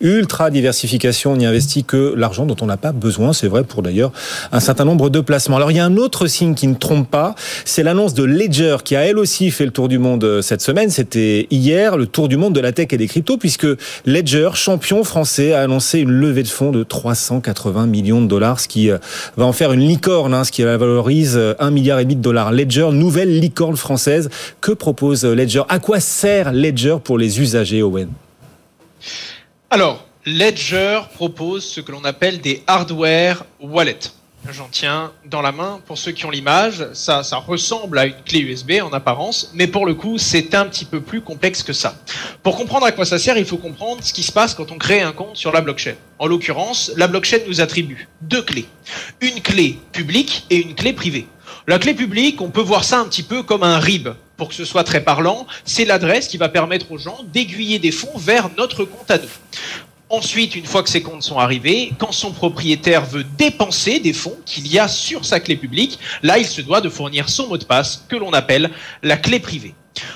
ultra 0.00 0.50
diversification, 0.50 1.32
on 1.32 1.36
n'y 1.36 1.46
investit 1.46 1.84
que 1.84 2.14
l'argent 2.16 2.46
dont 2.46 2.56
on 2.60 2.66
n'a 2.66 2.76
pas 2.76 2.92
besoin, 2.92 3.32
c'est 3.32 3.48
vrai 3.48 3.64
pour 3.64 3.82
d'ailleurs 3.82 4.12
un 4.52 4.60
certain 4.60 4.84
nombre 4.84 5.08
de 5.08 5.20
placements. 5.20 5.56
Alors 5.56 5.70
il 5.70 5.76
y 5.76 5.80
a 5.80 5.84
un 5.84 5.96
autre 5.96 6.26
signe 6.26 6.54
qui 6.54 6.66
ne 6.66 6.74
trompe 6.74 7.10
pas, 7.10 7.34
c'est 7.64 7.82
l'annonce 7.82 8.14
de 8.14 8.24
Ledger 8.24 8.78
qui 8.84 8.96
a 8.96 9.02
elle 9.02 9.18
aussi 9.18 9.50
fait 9.50 9.64
le 9.64 9.70
tour 9.70 9.88
du 9.88 9.98
monde 9.98 10.40
cette 10.42 10.60
semaine, 10.60 10.90
c'était 10.90 11.46
hier 11.50 11.96
le 11.96 12.06
tour 12.06 12.28
du 12.28 12.36
monde 12.36 12.54
de 12.54 12.60
la 12.60 12.72
tech 12.72 12.88
et 12.90 12.96
des 12.96 13.06
cryptos 13.06 13.36
puisque 13.36 13.66
Ledger, 14.04 14.50
champion 14.54 15.04
français, 15.04 15.52
a 15.52 15.62
annoncé 15.62 16.00
une 16.00 16.10
levée 16.10 16.42
de 16.42 16.48
fonds 16.48 16.70
de 16.70 16.82
380 16.82 17.86
millions 17.86 18.20
de 18.20 18.26
dollars, 18.26 18.60
ce 18.60 18.68
qui 18.68 18.88
va 18.88 19.44
en 19.44 19.52
faire 19.52 19.72
une 19.72 19.86
licorne, 19.86 20.34
hein, 20.34 20.44
ce 20.44 20.52
qui 20.52 20.62
valorise 20.62 21.40
un 21.58 21.70
milliard 21.70 21.98
et 21.98 22.04
demi 22.04 22.16
de 22.16 22.22
dollars. 22.22 22.52
Ledger, 22.52 22.88
nouvelle 22.92 23.38
licorne 23.38 23.76
française. 23.76 24.28
Que 24.60 24.72
propose 24.72 25.24
Ledger? 25.24 25.62
À 25.68 25.78
quoi 25.78 26.00
sert 26.00 26.52
Ledger 26.52 26.96
pour 27.02 27.18
les 27.18 27.40
usagers, 27.40 27.82
Owen? 27.82 28.08
Alors, 29.74 30.06
Ledger 30.24 31.00
propose 31.14 31.64
ce 31.64 31.80
que 31.80 31.90
l'on 31.90 32.04
appelle 32.04 32.40
des 32.40 32.62
hardware 32.68 33.44
wallets. 33.60 34.12
J'en 34.52 34.68
tiens 34.70 35.10
dans 35.24 35.42
la 35.42 35.50
main. 35.50 35.80
Pour 35.84 35.98
ceux 35.98 36.12
qui 36.12 36.24
ont 36.26 36.30
l'image, 36.30 36.86
ça, 36.92 37.22
ressemble 37.44 37.98
à 37.98 38.06
une 38.06 38.22
clé 38.24 38.38
USB 38.38 38.74
en 38.80 38.92
apparence, 38.92 39.50
mais 39.52 39.66
pour 39.66 39.84
le 39.84 39.94
coup, 39.94 40.16
c'est 40.16 40.54
un 40.54 40.66
petit 40.66 40.84
peu 40.84 41.00
plus 41.00 41.22
complexe 41.22 41.64
que 41.64 41.72
ça. 41.72 41.96
Pour 42.44 42.56
comprendre 42.56 42.86
à 42.86 42.92
quoi 42.92 43.04
ça 43.04 43.18
sert, 43.18 43.36
il 43.36 43.46
faut 43.46 43.56
comprendre 43.56 44.04
ce 44.04 44.12
qui 44.12 44.22
se 44.22 44.30
passe 44.30 44.54
quand 44.54 44.70
on 44.70 44.78
crée 44.78 45.00
un 45.00 45.10
compte 45.10 45.36
sur 45.36 45.50
la 45.50 45.60
blockchain. 45.60 45.96
En 46.20 46.28
l'occurrence, 46.28 46.92
la 46.96 47.08
blockchain 47.08 47.38
nous 47.48 47.60
attribue 47.60 48.06
deux 48.20 48.42
clés. 48.42 48.68
Une 49.20 49.40
clé 49.40 49.80
publique 49.90 50.46
et 50.50 50.62
une 50.62 50.76
clé 50.76 50.92
privée. 50.92 51.26
La 51.66 51.80
clé 51.80 51.94
publique, 51.94 52.40
on 52.40 52.50
peut 52.50 52.60
voir 52.60 52.84
ça 52.84 53.00
un 53.00 53.06
petit 53.06 53.24
peu 53.24 53.42
comme 53.42 53.64
un 53.64 53.80
RIB. 53.80 54.10
Pour 54.36 54.48
que 54.48 54.54
ce 54.54 54.64
soit 54.64 54.84
très 54.84 55.02
parlant, 55.02 55.46
c'est 55.64 55.84
l'adresse 55.84 56.26
qui 56.26 56.38
va 56.38 56.48
permettre 56.48 56.90
aux 56.90 56.98
gens 56.98 57.18
d'aiguiller 57.32 57.78
des 57.78 57.92
fonds 57.92 58.18
vers 58.18 58.50
notre 58.56 58.84
compte 58.84 59.10
à 59.10 59.18
nous. 59.18 59.28
Ensuite, 60.10 60.54
une 60.54 60.66
fois 60.66 60.82
que 60.82 60.90
ces 60.90 61.02
comptes 61.02 61.22
sont 61.22 61.38
arrivés, 61.38 61.92
quand 61.98 62.12
son 62.12 62.32
propriétaire 62.32 63.04
veut 63.04 63.24
dépenser 63.38 64.00
des 64.00 64.12
fonds 64.12 64.36
qu'il 64.44 64.66
y 64.66 64.78
a 64.78 64.86
sur 64.86 65.24
sa 65.24 65.40
clé 65.40 65.56
publique, 65.56 65.98
là, 66.22 66.38
il 66.38 66.46
se 66.46 66.60
doit 66.60 66.80
de 66.80 66.88
fournir 66.88 67.28
son 67.28 67.48
mot 67.48 67.58
de 67.58 67.64
passe 67.64 68.04
que 68.08 68.16
l'on 68.16 68.32
appelle 68.32 68.70
la 69.02 69.16
clé 69.16 69.40
privée. 69.40 69.74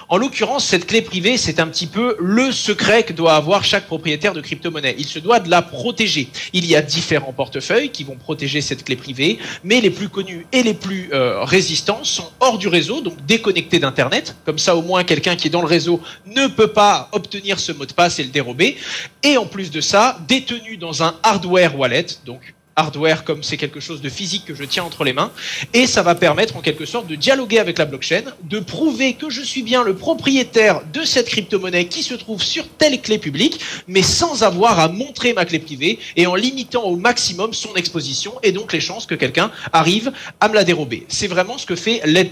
En 0.09 0.17
l'occurrence, 0.17 0.65
cette 0.65 0.87
clé 0.87 1.03
privée, 1.03 1.37
c'est 1.37 1.61
un 1.61 1.67
petit 1.67 1.87
peu 1.87 2.17
le 2.19 2.51
secret 2.53 3.03
que 3.03 3.13
doit 3.13 3.35
avoir 3.35 3.65
chaque 3.65 3.87
propriétaire 3.87 4.33
de 4.33 4.41
crypto-monnaie. 4.41 4.95
Il 4.99 5.07
se 5.07 5.19
doit 5.19 5.41
de 5.41 5.51
la 5.51 5.63
protéger. 5.63 6.29
Il 6.53 6.67
y 6.67 6.75
a 6.75 6.83
différents 6.83 7.33
portefeuilles 7.33 7.91
qui 7.91 8.05
vont 8.05 8.17
protéger 8.17 8.61
cette 8.61 8.85
clé 8.85 8.97
privée, 8.97 9.39
mais 9.65 9.81
les 9.81 9.91
plus 9.91 10.09
connus 10.09 10.47
et 10.53 10.63
les 10.63 10.75
plus 10.75 11.11
euh, 11.13 11.45
résistants 11.45 12.05
sont 12.05 12.31
hors 12.41 12.59
du 12.59 12.69
réseau, 12.69 13.01
donc 13.01 13.25
déconnectés 13.27 13.79
d'Internet. 13.79 14.37
Comme 14.45 14.59
ça, 14.59 14.77
au 14.77 14.83
moins, 14.83 15.05
quelqu'un 15.05 15.37
qui 15.37 15.49
est 15.49 15.51
dans 15.51 15.61
le 15.61 15.67
réseau 15.67 16.01
ne 16.27 16.47
peut 16.47 16.73
pas 16.73 17.09
obtenir 17.13 17.61
ce 17.61 17.73
mot 17.73 17.87
de 17.87 17.93
passe 17.93 18.19
et 18.19 18.25
le 18.25 18.31
dérober. 18.31 18.77
Et 19.23 19.37
en 19.37 19.47
plus 19.47 19.71
de 19.71 19.81
ça, 19.81 20.19
détenu 20.27 20.77
dans 20.77 21.03
un 21.03 21.15
hardware 21.23 21.79
wallet, 21.79 22.07
donc 22.25 22.55
hardware 22.79 23.25
comme 23.25 23.43
c'est 23.43 23.57
quelque 23.57 23.81
chose 23.81 24.01
de 24.01 24.09
physique 24.09 24.45
que 24.47 24.55
je 24.55 24.65
tiens 24.65 24.85
entre 24.85 25.05
les 25.05 25.13
mains. 25.13 25.31
Et 25.75 25.87
ça 25.87 26.03
va 26.03 26.15
permettre 26.15 26.57
en 26.57 26.61
quelque 26.61 26.87
sorte 26.87 27.07
de 27.07 27.15
dialoguer 27.15 27.59
avec 27.59 27.79
la 27.79 27.85
blockchain, 27.85 28.23
de 28.45 28.61
prouver 28.61 29.15
que 29.15 29.29
je 29.29 29.43
suis 29.43 29.63
bien 29.63 29.83
le 29.83 29.95
propriétaire 29.95 30.81
de 30.93 31.03
cette 31.03 31.29
crypto-monnaie 31.29 31.87
qui 31.87 32.03
se 32.03 32.15
trouve 32.15 32.43
sur 32.43 32.67
telle 32.69 33.01
clé 33.01 33.19
publique, 33.19 33.61
mais 33.87 34.03
sans 34.03 34.43
avoir 34.43 34.79
à 34.79 34.89
montrer 34.89 35.33
ma 35.33 35.45
clé 35.45 35.59
privée 35.59 35.99
et 36.17 36.27
en 36.27 36.35
limitant 36.35 36.85
au 36.85 36.97
maximum 36.97 37.53
son 37.53 37.75
exposition 37.75 38.35
et 38.43 38.53
donc 38.53 38.73
les 38.73 38.81
chances 38.81 39.07
que 39.07 39.15
quelqu'un 39.15 39.51
arrive 39.73 40.13
à 40.41 40.49
me 40.49 40.55
la 40.55 40.65
dérober. 40.65 41.05
C'est 41.09 41.27
vraiment 41.27 41.59
ce 41.59 41.67
que 41.67 41.77
fait 41.77 42.01
l'aide 42.05 42.31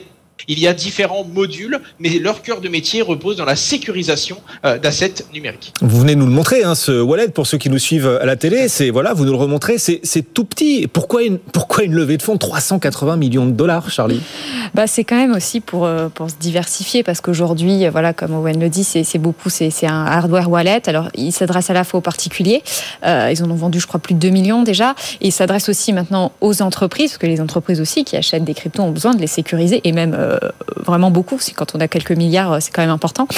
il 0.49 0.59
y 0.59 0.66
a 0.66 0.75
différents 0.75 1.25
modules, 1.25 1.81
mais 1.99 2.19
leur 2.19 2.43
cœur 2.43 2.61
de 2.61 2.69
métier 2.69 3.02
repose 3.02 3.37
dans 3.37 3.45
la 3.45 3.57
sécurisation 3.57 4.38
euh, 4.64 4.78
d'assets 4.78 5.14
numériques. 5.33 5.73
Vous 5.81 6.00
venez 6.00 6.14
nous 6.14 6.26
le 6.26 6.33
montrer, 6.33 6.62
hein, 6.62 6.75
ce 6.75 7.00
wallet, 7.00 7.28
pour 7.28 7.47
ceux 7.47 7.59
qui 7.59 7.71
nous 7.71 7.78
suivent 7.78 8.19
à 8.21 8.26
la 8.26 8.37
télé. 8.37 8.69
C'est 8.69 8.90
voilà, 8.90 9.14
vous 9.14 9.25
nous 9.25 9.33
le 9.33 9.38
remontrez, 9.38 9.78
c'est 9.78 10.00
tout 10.35 10.45
petit. 10.45 10.87
Pourquoi 10.87 11.23
une, 11.23 11.38
pourquoi 11.38 11.85
une 11.85 11.95
levée 11.95 12.16
de 12.16 12.23
fonds 12.23 12.35
de 12.35 12.38
380 12.38 13.16
millions 13.16 13.47
de 13.47 13.52
dollars, 13.52 13.90
Charlie? 13.90 14.21
Bah, 14.75 14.87
C'est 14.87 15.05
quand 15.05 15.16
même 15.16 15.33
aussi 15.33 15.61
pour, 15.61 15.85
euh, 15.87 16.09
pour 16.09 16.31
se 16.31 16.37
diversifier, 16.38 17.02
parce 17.02 17.21
qu'aujourd'hui, 17.21 17.88
voilà, 17.88 18.12
comme 18.12 18.35
Owen 18.35 18.61
le 18.61 18.69
dit, 18.69 18.85
c'est 18.85 19.19
beaucoup, 19.19 19.50
c'est 19.50 19.87
un 19.87 20.05
hardware 20.05 20.50
wallet. 20.50 20.83
Alors, 20.88 21.09
il 21.14 21.33
s'adresse 21.33 21.71
à 21.71 21.75
la 21.75 21.85
fois 21.85 21.99
aux 21.99 22.02
particuliers, 22.02 22.62
euh, 23.05 23.31
ils 23.33 23.43
en 23.43 23.50
ont 23.50 23.55
vendu, 23.55 23.81
je 23.81 23.87
crois, 23.87 24.00
plus 24.00 24.14
de 24.14 24.21
2 24.21 24.28
millions 24.28 24.62
déjà, 24.62 24.95
et 25.21 25.28
il 25.28 25.33
s'adresse 25.33 25.69
aussi 25.69 25.93
maintenant 25.93 26.33
aux 26.40 26.62
entreprises, 26.62 27.11
parce 27.11 27.19
que 27.19 27.26
les 27.26 27.40
entreprises 27.40 27.81
aussi 27.81 28.05
qui 28.05 28.16
achètent 28.16 28.45
des 28.45 28.55
cryptos 28.55 28.83
ont 28.83 28.90
besoin 28.90 29.14
de 29.14 29.21
les 29.21 29.26
sécuriser, 29.26 29.81
et 29.85 29.93
même 29.93 30.14
euh, 30.14 30.25
vraiment 30.87 31.11
beaucoup. 31.11 31.38
C'est 31.40 31.52
quand 31.52 31.75
on 31.75 31.80
a 31.80 31.88
quelques 31.88 32.12
milliards, 32.12 32.52
euh, 32.52 32.59
c'est 32.61 32.73
quand 32.73 32.83
même 32.83 32.90
important. 32.90 33.28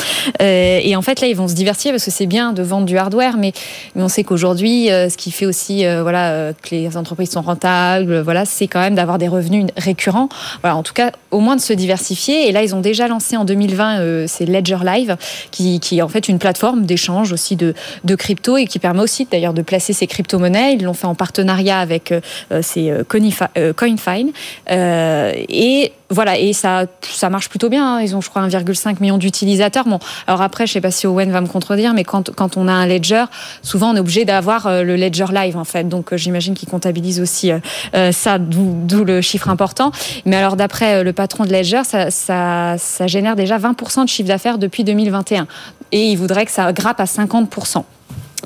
Euh, 0.43 0.81
et 0.83 0.95
en 0.95 1.03
fait, 1.03 1.21
là, 1.21 1.27
ils 1.27 1.37
vont 1.37 1.49
se 1.49 1.55
diversifier 1.55 1.91
parce 1.91 2.05
que 2.05 2.11
c'est 2.11 2.27
bien 2.27 2.53
de 2.53 2.63
vendre 2.63 2.87
du 2.87 2.97
hardware, 2.97 3.37
mais, 3.37 3.53
on 3.97 4.09
sait 4.09 4.23
qu'aujourd'hui, 4.23 4.87
ce 4.89 5.17
qui 5.17 5.31
fait 5.31 5.45
aussi, 5.45 5.85
voilà, 6.03 6.53
que 6.53 6.71
les 6.71 6.97
entreprises 6.97 7.31
sont 7.31 7.43
rentables, 7.43 8.21
voilà, 8.21 8.45
c'est 8.45 8.69
quand 8.69 8.79
même 8.79 8.95
d'avoir 8.95 9.19
des 9.19 9.27
revenus 9.29 9.67
récurrents. 9.77 10.29
Voilà, 10.63 10.77
en 10.77 10.83
tout 10.83 10.93
cas, 10.93 11.11
au 11.31 11.41
moins 11.41 11.57
de 11.57 11.61
se 11.61 11.73
diversifier. 11.73 12.49
Et 12.49 12.53
là, 12.53 12.63
ils 12.63 12.75
ont 12.75 12.81
déjà 12.81 13.09
lancé 13.09 13.37
en 13.37 13.45
2020, 13.45 14.27
c'est 14.29 14.47
Ledger 14.47 14.79
Live, 14.85 15.17
qui, 15.51 15.81
est 15.93 16.03
en 16.03 16.09
fait 16.09 16.29
une 16.29 16.39
plateforme 16.39 16.87
d'échange 16.87 17.33
aussi 17.33 17.57
de, 17.57 17.75
crypto 18.15 18.57
et 18.57 18.67
qui 18.67 18.79
permet 18.79 19.03
aussi 19.03 19.27
d'ailleurs 19.31 19.55
de 19.55 19.63
placer 19.63 19.93
ces 19.93 20.07
crypto-monnaies. 20.07 20.75
Ils 20.75 20.85
l'ont 20.85 20.95
fait 20.95 21.07
en 21.07 21.17
partenariat 21.17 21.81
avec 21.81 22.15
ces 22.63 22.93
CoinFine. 23.09 24.31
et 24.69 25.93
voilà, 26.11 26.39
et 26.39 26.53
ça, 26.53 26.87
ça 27.03 27.29
marche 27.29 27.49
plutôt 27.49 27.69
bien. 27.69 27.97
Hein. 27.97 28.01
Ils 28.01 28.17
ont, 28.17 28.21
je 28.21 28.31
crois, 28.31 28.47
1,5 28.47 29.01
million 29.01 29.19
d'utilisateurs. 29.19 29.85
Bon, 29.85 29.99
alors 30.27 30.41
après, 30.41 30.67
je 30.67 30.73
sais 30.73 30.81
pas 30.81 30.91
si 30.91 31.07
Owen 31.07 31.31
va 31.31 31.41
me 31.41 31.47
contredire, 31.47 31.93
mais 31.93 32.05
quand, 32.05 32.31
quand 32.35 32.57
on 32.57 32.67
a 32.67 32.73
un 32.73 32.87
ledger, 32.87 33.25
souvent 33.63 33.91
on 33.91 33.97
est 33.97 34.01
obligé 34.01 34.25
d'avoir 34.25 34.67
euh, 34.67 34.83
le 34.83 34.97
ledger 34.97 35.27
live, 35.33 35.57
en 35.57 35.65
fait. 35.65 35.85
Donc, 35.85 36.13
euh, 36.13 36.17
j'imagine 36.17 36.55
qu'ils 36.55 36.69
comptabilisent 36.69 37.21
aussi 37.21 37.53
euh, 37.95 38.13
ça, 38.13 38.39
d'où 38.39 39.05
le 39.05 39.21
chiffre 39.21 39.51
important. 39.51 39.93
Mais 40.25 40.37
alors, 40.37 40.57
d'après 40.57 41.05
le 41.05 41.13
patron 41.13 41.45
de 41.45 41.53
Ledger, 41.53 41.83
ça, 41.85 42.11
ça, 42.11 42.77
ça 42.79 43.07
génère 43.07 43.37
déjà 43.37 43.59
20% 43.59 44.05
de 44.05 44.09
chiffre 44.09 44.29
d'affaires 44.29 44.59
depuis 44.59 44.85
2021. 44.85 45.47
Et 45.93 46.11
il 46.11 46.17
voudrait 46.17 46.47
que 46.47 46.53
ça 46.53 46.73
grappe 46.73 47.01
à 47.01 47.05
50%. 47.05 47.85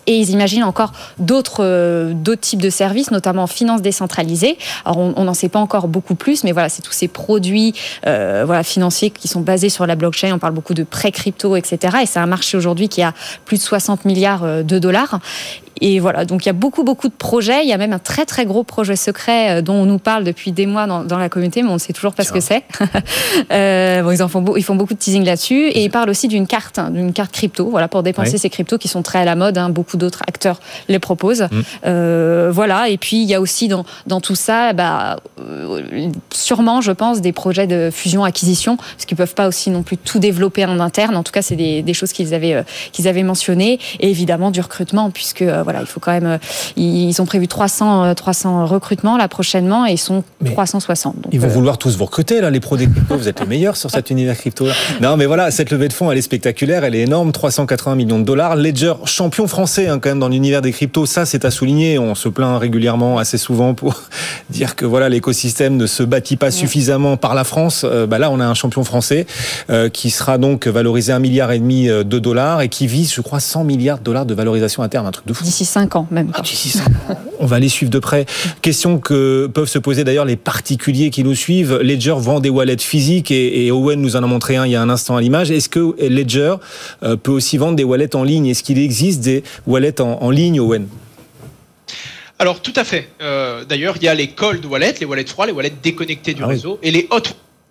Et 0.07 0.19
ils 0.19 0.31
imaginent 0.31 0.65
encore 0.65 0.93
d'autres 1.19 1.65
euh, 1.65 2.15
types 2.41 2.63
de 2.63 2.71
services, 2.71 3.11
notamment 3.11 3.45
en 3.45 3.47
finance 3.47 3.83
décentralisée. 3.83 4.59
Alors 4.85 4.99
on 4.99 5.25
n'en 5.25 5.35
sait 5.35 5.49
pas 5.49 5.59
encore 5.59 5.87
beaucoup 5.87 6.15
plus, 6.15 6.45
mais 6.45 6.53
voilà, 6.53 6.69
c'est 6.69 6.83
tous 6.83 6.93
ces 6.93 7.09
produits 7.09 7.75
euh, 8.07 8.63
financiers 8.63 9.11
qui 9.11 9.29
sont 9.29 9.41
basés 9.41 9.69
sur 9.69 9.87
la 9.87 9.95
blockchain. 9.95 10.33
On 10.33 10.39
parle 10.39 10.55
beaucoup 10.55 10.75
de 10.75 10.83
prêts 10.83 11.13
crypto, 11.13 11.57
etc. 11.57 11.99
Et 12.03 12.07
c'est 12.07 12.19
un 12.19 12.27
marché 12.27 12.57
aujourd'hui 12.57 12.89
qui 12.89 13.03
a 13.03 13.13
plus 13.45 13.59
de 13.59 13.63
60 13.63 14.05
milliards 14.05 14.45
euh, 14.45 14.63
de 14.63 14.79
dollars. 14.79 15.21
Et 15.83 15.99
voilà, 15.99 16.25
donc 16.25 16.45
il 16.45 16.47
y 16.47 16.51
a 16.51 16.53
beaucoup, 16.53 16.85
beaucoup 16.85 17.09
de 17.09 17.13
projets. 17.13 17.65
Il 17.65 17.69
y 17.69 17.73
a 17.73 17.77
même 17.77 17.93
un 17.93 17.99
très, 17.99 18.25
très 18.25 18.47
gros 18.47 18.63
projet 18.63 18.95
secret 18.95 19.59
euh, 19.59 19.63
dont 19.63 19.75
on 19.75 19.85
nous 19.85 19.99
parle 19.99 20.23
depuis 20.23 20.53
des 20.53 20.65
mois 20.65 20.87
dans, 20.87 21.19
la 21.19 21.29
communauté, 21.29 21.61
mais 21.65 21.71
on 21.71 21.75
ne 21.75 21.79
sait 21.79 21.93
toujours 21.93 22.15
pas 22.15 22.23
ce 22.23 22.31
que 22.31 22.39
c'est. 22.39 22.63
euh, 23.53 24.03
bon, 24.03 24.13
ils, 24.13 24.23
en 24.23 24.29
font, 24.29 24.45
ils 24.57 24.63
font 24.63 24.77
beaucoup 24.77 24.95
de 24.95 24.99
teasing 25.01 25.25
là-dessus. 25.25 25.67
Et 25.71 25.83
ils 25.83 25.91
parlent 25.91 26.09
aussi 26.09 26.29
d'une 26.29 26.47
carte, 26.47 26.79
hein, 26.79 26.91
d'une 26.91 27.13
carte 27.13 27.33
crypto, 27.33 27.69
voilà, 27.69 27.89
pour 27.89 28.05
dépenser 28.05 28.39
ces 28.39 28.49
cryptos 28.49 28.79
qui 28.79 28.87
sont 28.87 29.03
très 29.03 29.19
à 29.19 29.25
la 29.25 29.35
mode. 29.35 29.59
Hein. 29.59 29.71
Beaucoup 29.71 29.97
d'autres 29.97 30.23
acteurs 30.29 30.61
les 30.87 31.01
proposent. 31.01 31.49
Mm. 31.51 31.61
Euh, 31.87 32.51
voilà, 32.55 32.89
et 32.89 32.97
puis 32.97 33.21
il 33.21 33.29
y 33.29 33.35
a 33.35 33.41
aussi 33.41 33.67
dans, 33.67 33.85
dans 34.07 34.21
tout 34.21 34.37
ça, 34.37 34.75
bah, 34.75 35.17
euh, 35.41 36.11
sûrement, 36.33 36.81
je 36.81 36.93
pense, 36.93 37.21
des 37.21 37.33
projets 37.33 37.67
de 37.67 37.91
fusion-acquisition, 37.93 38.77
parce 38.77 39.05
qu'ils 39.05 39.17
ne 39.17 39.19
peuvent 39.25 39.35
pas 39.35 39.49
aussi 39.49 39.71
non 39.71 39.83
plus 39.83 39.97
tout 39.97 40.21
développer 40.21 40.65
en 40.65 40.79
interne. 40.79 41.17
En 41.17 41.25
tout 41.25 41.33
cas, 41.33 41.43
c'est 41.43 41.57
des, 41.57 41.83
des, 41.83 41.95
choses 41.95 42.13
qu'ils 42.13 42.35
avaient, 42.35 42.65
qu'ils 42.93 43.09
avaient 43.09 43.25
mentionnées. 43.25 43.81
Et 43.99 44.11
évidemment, 44.11 44.53
du 44.53 44.61
recrutement, 44.61 45.11
puisque 45.11 45.43
voilà, 45.43 45.72
il 45.81 45.87
faut 45.87 46.01
quand 46.01 46.13
même. 46.13 46.27
Euh, 46.27 46.39
ils 46.77 47.21
ont 47.21 47.27
prévu 47.27 47.49
300, 47.49 48.15
300 48.15 48.63
euh, 48.63 48.65
recrutements 48.65 49.17
là 49.17 49.29
prochainement 49.29 49.87
et 49.87 49.93
ils 49.93 49.99
sont 49.99 50.25
360. 50.45 51.17
ils 51.33 51.41
vont 51.41 51.49
euh, 51.49 51.51
vouloir 51.51 51.79
tous 51.79 51.97
vous 51.97 52.05
recruter 52.05 52.41
là, 52.41 52.51
les 52.51 52.61
pros 52.61 52.77
des 52.77 52.87
crypto. 52.87 53.17
vous 53.17 53.29
êtes 53.29 53.41
les 53.41 53.47
meilleurs 53.47 53.77
sur 53.77 53.91
cet 53.91 54.11
univers 54.11 54.37
crypto. 54.37 54.67
Non, 55.01 55.17
mais 55.17 55.27
voilà, 55.27 55.51
cette 55.51 55.71
levée 55.71 55.89
de 55.89 55.93
fonds, 55.93 56.11
elle 56.11 56.19
est 56.19 56.23
spectaculaire, 56.23 56.85
elle 56.85 56.95
est 56.95 57.03
énorme, 57.03 57.33
380 57.33 57.97
millions 57.97 58.19
de 58.19 58.25
dollars. 58.25 58.57
Ledger, 58.57 58.95
champion 59.05 59.47
français 59.47 59.89
hein, 59.89 59.99
quand 59.99 60.11
même 60.11 60.21
dans 60.21 60.29
l'univers 60.29 60.63
des 60.63 60.73
cryptos, 60.73 61.07
ça 61.07 61.25
c'est 61.25 61.45
à 61.45 61.51
souligner. 61.51 61.99
On 61.99 62.15
se 62.15 62.29
plaint 62.29 62.59
régulièrement, 62.59 63.19
assez 63.19 63.39
souvent, 63.39 63.75
pour 63.75 64.03
dire 64.51 64.77
que 64.77 64.85
voilà 64.85 65.09
l'écosystème 65.09 65.77
ne 65.77 65.87
se 65.87 66.03
bâtit 66.03 66.37
pas 66.37 66.51
suffisamment 66.51 67.17
par 67.17 67.35
la 67.35 67.45
France. 67.45 67.85
bah 68.09 68.19
là, 68.19 68.31
on 68.31 68.41
a 68.41 68.47
un 68.47 68.55
champion 68.55 68.85
français 68.85 69.27
qui 69.93 70.11
sera 70.11 70.39
donc 70.39 70.67
valorisé 70.67 71.13
un 71.13 71.19
milliard 71.19 71.53
et 71.53 71.59
demi 71.59 71.87
de 71.87 72.19
dollars 72.19 72.61
et 72.63 72.69
qui 72.69 72.87
vise, 72.87 73.13
je 73.13 73.21
crois, 73.21 73.41
100 73.41 73.65
milliards 73.65 73.99
de 73.99 74.05
dollars 74.05 74.27
de 74.27 74.35
valorisation 74.35 74.83
interne, 74.83 75.07
un 75.07 75.11
truc 75.11 75.27
de 75.27 75.33
fou. 75.33 75.45
D'ici 75.53 75.67
5 75.67 75.97
ans 75.97 76.07
même. 76.11 76.33
Ah, 76.33 76.41
On 77.39 77.45
va 77.45 77.59
les 77.61 77.69
suivre 77.69 77.93
de 77.93 77.99
près. 77.99 78.25
Question 78.63 78.99
que 78.99 79.51
peuvent 79.53 79.69
se 79.69 79.79
poser 79.79 80.03
d'ailleurs 80.03 80.25
les 80.25 80.37
particuliers 80.37 81.11
qui 81.11 81.25
nous 81.25 81.35
suivent. 81.35 81.77
Ledger 81.83 82.15
vend 82.17 82.41
des 82.41 82.49
wallets 82.49 82.79
physiques 82.79 83.31
et, 83.31 83.71
Owen 83.71 84.01
nous 84.01 84.17
en 84.17 84.23
a 84.23 84.27
montré 84.27 84.57
un 84.57 84.65
il 84.65 84.73
y 84.73 84.77
a 84.77 84.81
un 84.81 84.89
instant 84.89 85.15
à 85.15 85.21
l'image. 85.21 85.51
Est-ce 85.51 85.69
que 85.69 85.95
Ledger 86.01 86.55
euh, 87.03 87.17
peut 87.17 87.33
aussi 87.33 87.59
vendre 87.59 87.77
des 87.77 87.85
wallets 87.85 88.17
en 88.17 88.25
ligne? 88.25 88.47
Est-ce 88.47 88.63
qu'il 88.63 88.79
existe 88.79 89.21
des 89.21 89.45
wallets 89.67 90.01
en, 90.01 90.31
ligne, 90.31 90.59
Owen? 90.59 90.89
Alors 92.39 92.63
tout 92.63 92.73
à 92.75 92.85
fait. 92.85 93.11
Euh, 93.21 93.67
d'ailleurs, 93.67 93.97
il 93.99 94.05
y 94.05 94.09
a 94.09 94.15
les 94.15 94.29
cold 94.29 94.65
wallets, 94.65 94.95
les 95.01 95.07
wallets 95.07 95.27
froids, 95.27 95.45
les 95.45 95.53
wallets 95.53 95.75
déconnectés 95.83 96.33
du 96.33 96.45
ah 96.45 96.47
réseau, 96.47 96.79
et 96.83 96.91
les 96.91 97.09
hot 97.11 97.21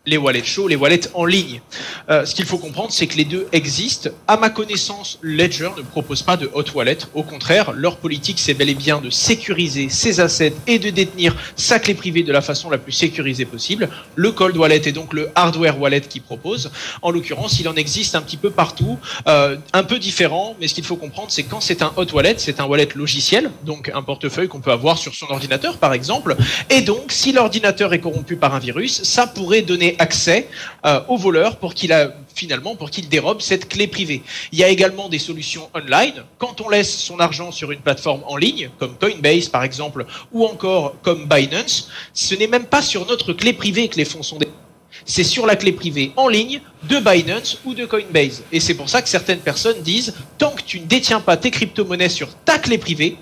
les 0.08 0.18
wallets 0.18 0.44
chauds, 0.44 0.68
les 0.68 0.76
wallets 0.76 1.08
en 1.14 1.26
ligne. 1.26 1.62
Euh, 2.10 2.26
ce 2.26 2.34
qu'il 2.34 2.46
faut 2.46 2.58
comprendre, 2.58 2.92
c'est 2.92 3.06
que 3.06 3.18
les 3.18 3.26
deux 3.26 3.48
existent. 3.52 4.10
À 4.28 4.36
ma 4.36 4.50
connaissance, 4.50 5.20
Ledger 5.22 5.70
ne 5.78 5.84
propose 5.84 6.24
pas 6.24 6.38
de 6.38 6.50
hot 6.54 6.66
wallet. 6.74 6.98
Au 7.14 7.22
contraire, 7.22 7.72
leur 7.74 7.98
politique, 7.98 8.40
c'est 8.40 8.56
bel 8.56 8.70
et 8.70 8.74
bien 8.74 9.00
de 9.00 9.12
sécuriser 9.12 9.90
ses 9.90 10.20
assets 10.20 10.54
et 10.66 10.80
de 10.80 10.90
détenir 10.90 11.36
sa 11.56 11.78
clé 11.78 11.94
privée 11.94 12.24
de 12.24 12.32
la 12.32 12.42
façon 12.42 12.72
la 12.72 12.80
plus 12.80 12.92
sécurisée 12.94 13.46
possible. 13.46 13.90
Le 14.16 14.32
cold 14.32 14.58
wallet 14.58 14.82
est 14.86 14.92
donc 14.92 15.14
le 15.14 15.30
hardware 15.36 15.80
wallet 15.80 16.02
qui 16.02 16.20
propose. 16.20 16.72
En 17.04 17.12
l'occurrence, 17.12 17.60
il 17.60 17.70
en 17.70 17.76
existe 17.76 18.16
un 18.16 18.22
petit 18.22 18.38
peu 18.38 18.50
partout, 18.50 18.98
euh, 19.28 19.56
un 19.72 19.84
peu 19.84 20.00
différent, 20.00 20.56
mais 20.60 20.68
ce 20.68 20.74
qu'il 20.74 20.84
faut 20.84 20.96
comprendre, 20.96 21.30
c'est 21.30 21.44
quand 21.44 21.62
c'est 21.62 21.84
un 21.84 21.94
hot 21.96 22.08
wallet, 22.12 22.36
c'est 22.38 22.60
un 22.60 22.66
wallet 22.66 22.90
logiciel, 22.96 23.52
donc 23.66 23.92
un 23.94 24.02
portefeuille 24.02 24.48
qu'on 24.48 24.62
peut 24.62 24.72
avoir 24.72 24.98
sur 24.98 25.14
son 25.14 25.28
ordinateur, 25.28 25.78
par 25.78 25.94
exemple. 25.94 26.36
Et 26.72 26.82
donc, 26.82 27.12
si 27.12 27.34
l'ordinateur 27.34 27.94
est 27.94 28.00
corrompu 28.00 28.36
par 28.36 28.56
un 28.56 28.60
virus, 28.60 29.04
ça 29.04 29.28
pourrait 29.28 29.62
donner 29.62 29.91
accès 30.00 30.48
euh, 30.86 31.02
au 31.08 31.18
voleur 31.18 31.58
pour 31.58 31.74
qu'il 31.74 31.94
a 31.94 32.14
finalement 32.34 32.76
pour 32.76 32.90
qu'il 32.90 33.10
dérobe 33.10 33.42
cette 33.42 33.68
clé 33.68 33.88
privée. 33.88 34.24
Il 34.52 34.60
y 34.60 34.64
a 34.64 34.70
également 34.70 35.10
des 35.10 35.20
solutions 35.20 35.70
online. 35.74 36.24
Quand 36.38 36.62
on 36.62 36.70
laisse 36.70 36.96
son 36.98 37.20
argent 37.20 37.52
sur 37.52 37.72
une 37.72 37.80
plateforme 37.80 38.24
en 38.28 38.38
ligne, 38.38 38.70
comme 38.80 38.96
Coinbase 38.98 39.50
par 39.50 39.64
exemple, 39.64 40.06
ou 40.32 40.46
encore 40.46 40.96
comme 41.02 41.28
Binance, 41.28 41.90
ce 42.14 42.36
n'est 42.36 42.48
même 42.48 42.66
pas 42.66 42.82
sur 42.82 43.06
notre 43.06 43.34
clé 43.34 43.54
privée 43.54 43.88
que 43.88 43.98
les 43.98 44.06
fonds 44.06 44.24
sont 44.24 44.38
déposés. 44.38 44.58
C'est 45.06 45.24
sur 45.24 45.46
la 45.46 45.56
clé 45.56 45.72
privée 45.72 46.12
en 46.16 46.28
ligne 46.28 46.62
de 46.84 47.00
Binance 47.00 47.60
ou 47.66 47.74
de 47.74 47.86
Coinbase. 47.86 48.44
Et 48.52 48.60
c'est 48.60 48.74
pour 48.74 48.90
ça 48.90 49.02
que 49.02 49.10
certaines 49.10 49.40
personnes 49.40 49.82
disent, 49.82 50.14
tant 50.38 50.52
que 50.52 50.62
tu 50.62 50.80
ne 50.80 50.86
détiens 50.86 51.22
pas 51.22 51.38
tes 51.38 51.50
crypto-monnaies 51.50 52.10
sur 52.10 52.30
ta 52.46 52.60
clé 52.60 52.78
privée, 52.78 53.18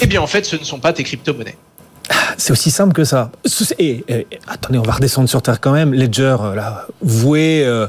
eh 0.00 0.06
bien 0.06 0.20
en 0.20 0.26
fait 0.26 0.44
ce 0.44 0.56
ne 0.56 0.64
sont 0.64 0.80
pas 0.80 0.92
tes 0.92 1.04
crypto-monnaies. 1.04 1.56
C'est 2.36 2.52
aussi 2.52 2.70
simple 2.70 2.92
que 2.92 3.04
ça. 3.04 3.30
Et, 3.78 4.04
attendez, 4.46 4.78
on 4.78 4.82
va 4.82 4.92
redescendre 4.92 5.28
sur 5.28 5.42
terre 5.42 5.60
quand 5.60 5.72
même. 5.72 5.94
Ledger, 5.94 6.36
là, 6.54 6.86
voué, 7.00 7.62
euh, 7.64 7.86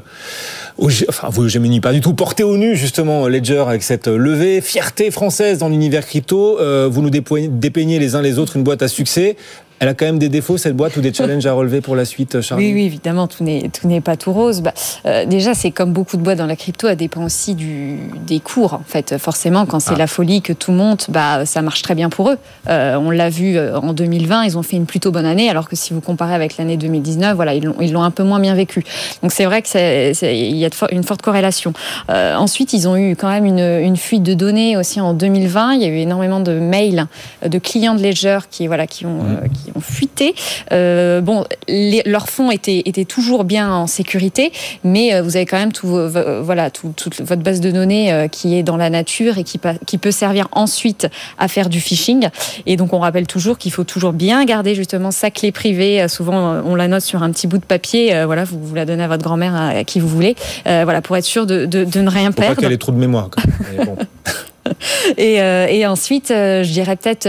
au, 0.78 0.90
enfin, 1.10 1.30
vous, 1.30 1.48
je 1.50 1.60
pas 1.80 1.94
du 1.94 2.02
tout, 2.02 2.14
porté 2.14 2.44
au 2.44 2.58
nu 2.58 2.76
justement 2.76 3.28
Ledger 3.28 3.66
avec 3.68 3.84
cette 3.84 4.08
levée, 4.08 4.62
fierté 4.62 5.12
française 5.12 5.58
dans 5.58 5.70
l'univers 5.70 6.06
crypto. 6.06 6.60
Euh, 6.60 6.88
vous 6.90 7.02
nous 7.02 7.10
dépeignez 7.10 8.00
les 8.00 8.16
uns 8.16 8.22
les 8.22 8.40
autres 8.40 8.56
une 8.56 8.64
boîte 8.64 8.82
à 8.82 8.88
succès. 8.88 9.36
Elle 9.79 9.89
a 9.89 9.94
quand 9.94 10.05
même 10.05 10.20
des 10.20 10.29
défauts, 10.29 10.58
cette 10.58 10.75
boîte, 10.75 10.96
ou 10.96 11.01
des 11.01 11.13
challenges 11.13 11.46
à 11.46 11.53
relever 11.53 11.82
pour 11.82 11.96
la 11.96 12.05
suite, 12.05 12.39
Charlie 12.39 12.67
Oui, 12.67 12.74
oui, 12.74 12.86
évidemment, 12.86 13.27
tout 13.27 13.44
n'est, 13.44 14.01
pas 14.01 14.15
tout 14.15 14.32
rose. 14.32 14.62
Bah, 14.62 14.74
euh, 15.05 15.25
déjà, 15.25 15.53
c'est 15.53 15.72
comme 15.72 15.91
beaucoup 15.91 16.15
de 16.15 16.22
boîtes 16.22 16.38
dans 16.38 16.46
la 16.46 16.55
crypto, 16.55 16.88
elle 16.88 16.96
dépend 16.96 17.24
aussi 17.24 17.55
du, 17.55 17.98
des 18.25 18.39
cours. 18.39 18.74
En 18.74 18.84
fait, 18.86 19.17
forcément, 19.17 19.65
quand 19.65 19.82
c'est 19.82 19.96
ah. 19.96 19.98
la 19.98 20.08
folie 20.08 20.41
que 20.41 20.53
tout 20.53 20.72
monte, 20.72 21.08
bah, 21.10 21.46
ça 21.46 21.62
marche 21.62 21.82
très 21.82 21.94
bien 21.94 22.10
pour 22.10 22.29
eux. 22.29 22.38
Euh, 22.70 22.96
on 22.96 23.10
l'a 23.10 23.29
vu 23.29 23.58
euh, 23.58 23.77
en 23.77 23.91
2020, 23.91 24.44
ils 24.44 24.58
ont 24.58 24.63
fait 24.63 24.77
une 24.77 24.86
plutôt 24.86 25.12
bonne 25.12 25.25
année, 25.25 25.50
alors 25.50 25.67
que 25.67 25.75
si 25.75 25.94
vous 25.94 26.01
comparez 26.01 26.34
avec 26.34 26.58
l'année 26.58 26.77
2019, 26.77 27.36
voilà, 27.36 27.53
ils 27.53 27.63
l'ont, 27.63 28.03
un 28.05 28.12
peu 28.12 28.24
moins 28.24 28.39
bien 28.39 28.55
vécu. 28.55 28.84
Donc 29.24 29.32
c'est 29.32 29.46
vrai 29.46 29.62
qu'il 29.62 29.79
y 29.79 30.65
a 30.65 30.70
une 30.91 31.03
forte 31.03 31.22
corrélation. 31.22 31.74
ensuite, 32.08 32.72
ils 32.74 32.88
ont 32.88 32.96
eu 32.96 33.15
quand 33.15 33.29
même 33.29 33.46
une, 33.46 33.60
une, 33.60 33.98
fuite 33.98 34.24
de 34.24 34.34
données 34.34 34.77
aussi 34.77 35.01
en 35.01 35.13
2020. 35.13 35.74
Il 35.74 35.82
y 35.82 35.86
a 35.86 35.88
eu 35.88 35.98
énormément 35.98 36.39
de 36.39 36.53
mails 36.60 37.08
de 37.46 37.58
clients 37.58 37.96
de 37.96 38.03
Ledger 38.03 38.39
qui, 38.51 38.67
voilà, 38.67 38.86
qui 38.86 39.05
ont, 39.05 39.24
mmh. 39.24 39.50
qui 39.53 39.65
ont 39.76 39.82
fuité. 39.82 40.36
Euh, 40.72 41.22
bon, 41.22 41.46
leurs 41.68 42.30
fonds 42.30 42.52
étaient, 42.52 42.84
étaient 42.86 43.06
toujours 43.06 43.44
bien 43.44 43.72
en 43.72 43.88
sécurité, 43.88 44.52
mais 44.84 45.14
euh, 45.14 45.22
vous 45.22 45.36
avez 45.36 45.46
quand 45.46 45.58
même 45.58 45.72
tout, 45.72 45.88
voilà, 45.88 46.70
toute 46.70 47.22
votre 47.22 47.42
base 47.42 47.62
de 47.62 47.72
données 47.72 48.12
euh, 48.12 48.28
qui 48.28 48.56
est 48.56 48.64
dans 48.64 48.78
la 48.78 48.90
nature 48.90 49.38
et 49.38 49.44
qui, 49.44 49.60
qui 49.86 49.98
peut 49.98 50.12
servir 50.12 50.48
ensuite 50.52 51.08
à 51.38 51.48
faire 51.48 51.70
du 51.70 51.80
phishing. 51.80 52.30
Et 52.66 52.78
donc, 52.78 52.94
on 52.94 53.00
rappelle 53.00 53.28
toujours 53.28 53.58
qu'il 53.58 53.72
faut 53.72 53.84
toujours 53.84 54.14
bien 54.14 54.44
garder 54.46 54.76
justement 54.76 55.12
sa 55.12 55.32
clé 55.32 55.52
privée. 55.52 56.08
Souvent, 56.08 56.62
on 56.66 56.76
la 56.76 56.88
note 56.88 57.02
sur 57.02 57.24
un 57.24 57.32
petit 57.32 57.48
bout 57.48 57.58
de 57.58 57.66
papier. 57.66 58.24
Voilà, 58.26 58.44
vous, 58.44 58.60
vous 58.62 58.76
la 58.76 58.86
donnez 58.86 59.04
à 59.04 59.08
votre 59.08 59.24
grand-mère, 59.24 59.56
à, 59.56 59.84
qui 59.84 60.00
vous 60.00 60.08
voulez. 60.08 60.36
voilà, 60.66 61.02
pour 61.02 61.18
être 61.18 61.26
sûr 61.26 61.46
de, 61.46 61.66
de, 61.66 62.02
ne 62.02 62.10
rien 62.10 62.32
perdre. 62.32 62.56
Pas 62.56 62.62
qu'elle 62.62 62.72
ait 62.72 62.78
trop 62.78 62.92
de 62.92 62.98
mémoire. 62.98 63.30
et, 65.18 65.42
euh, 65.42 65.68
et, 65.68 65.86
ensuite, 65.86 66.32
euh, 66.32 66.64
je 66.64 66.72
dirais 66.72 66.96
peut-être 66.96 67.28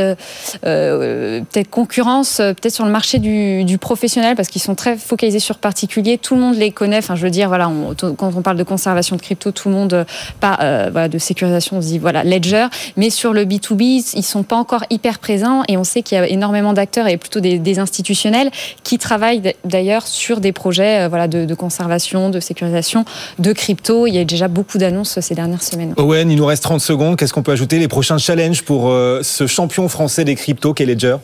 euh, 0.64 1.40
peut-être 1.52 1.70
concurrence, 1.70 2.36
peut-être 2.36 2.74
sur 2.74 2.84
le 2.84 2.90
marché 2.90 3.18
du, 3.18 3.78
professionnel, 3.78 4.36
parce 4.36 4.48
qu'ils 4.48 4.62
sont 4.62 4.74
très 4.74 4.96
focalisés 4.96 5.38
sur 5.38 5.58
particulier. 5.58 6.18
Tout 6.18 6.34
le 6.34 6.40
monde 6.40 6.56
les 6.56 6.70
connaît. 6.70 6.98
Enfin, 6.98 7.14
je 7.14 7.22
veux 7.22 7.30
dire, 7.30 7.48
voilà, 7.48 7.70
quand 8.16 8.32
on 8.34 8.42
parle 8.42 8.56
de 8.56 8.62
conservation 8.62 9.16
de 9.16 9.20
crypto, 9.20 9.50
tout 9.50 9.68
le 9.68 9.74
monde 9.74 10.06
pas 10.40 11.08
de 11.08 11.18
sécurisation, 11.18 11.76
on 11.76 11.80
dit 11.80 11.98
voilà 11.98 12.24
Ledger. 12.24 12.66
Mais 12.96 13.10
sur 13.10 13.32
le 13.32 13.44
B2B, 13.44 14.12
ils 14.14 14.22
sont 14.22 14.42
pas 14.42 14.56
encore 14.56 14.84
hyper 14.90 15.18
présents, 15.18 15.62
et 15.68 15.76
on 15.76 15.84
sait 15.84 16.02
qu'il 16.02 16.16
y 16.16 16.20
a 16.20 16.26
énormément 16.26 16.72
d'acteurs 16.72 17.06
et 17.08 17.16
plutôt 17.16 17.40
des, 17.40 17.76
institutionnels 17.78 18.50
qui 18.84 18.96
travaillent 18.96 19.52
d'ailleurs 19.64 20.06
sur 20.06 20.40
des 20.40 20.52
projets 20.52 21.08
voilà 21.08 21.28
de, 21.28 21.54
conservation, 21.54 22.30
de 22.30 22.40
sécurisation, 22.40 23.04
de 23.38 23.52
crypto. 23.52 24.06
Il 24.06 24.14
y 24.14 24.18
a 24.18 24.24
déjà 24.24 24.48
beaucoup 24.48 24.78
d'annonces 24.78 25.20
ces 25.20 25.34
dernières 25.34 25.62
semaines. 25.62 25.92
Owen, 25.98 26.30
il 26.30 26.36
nous 26.36 26.46
reste 26.46 26.62
30 26.62 26.80
secondes 26.80 27.16
qu'est-ce 27.26 27.34
qu'on 27.34 27.42
peut 27.42 27.50
ajouter 27.50 27.80
Les 27.80 27.88
prochains 27.88 28.18
challenges 28.18 28.62
pour 28.62 28.88
euh, 28.88 29.20
ce 29.24 29.48
champion 29.48 29.88
français 29.88 30.24
des 30.24 30.36
cryptos 30.36 30.74
qu'est 30.74 30.84
Ledger? 30.84 31.16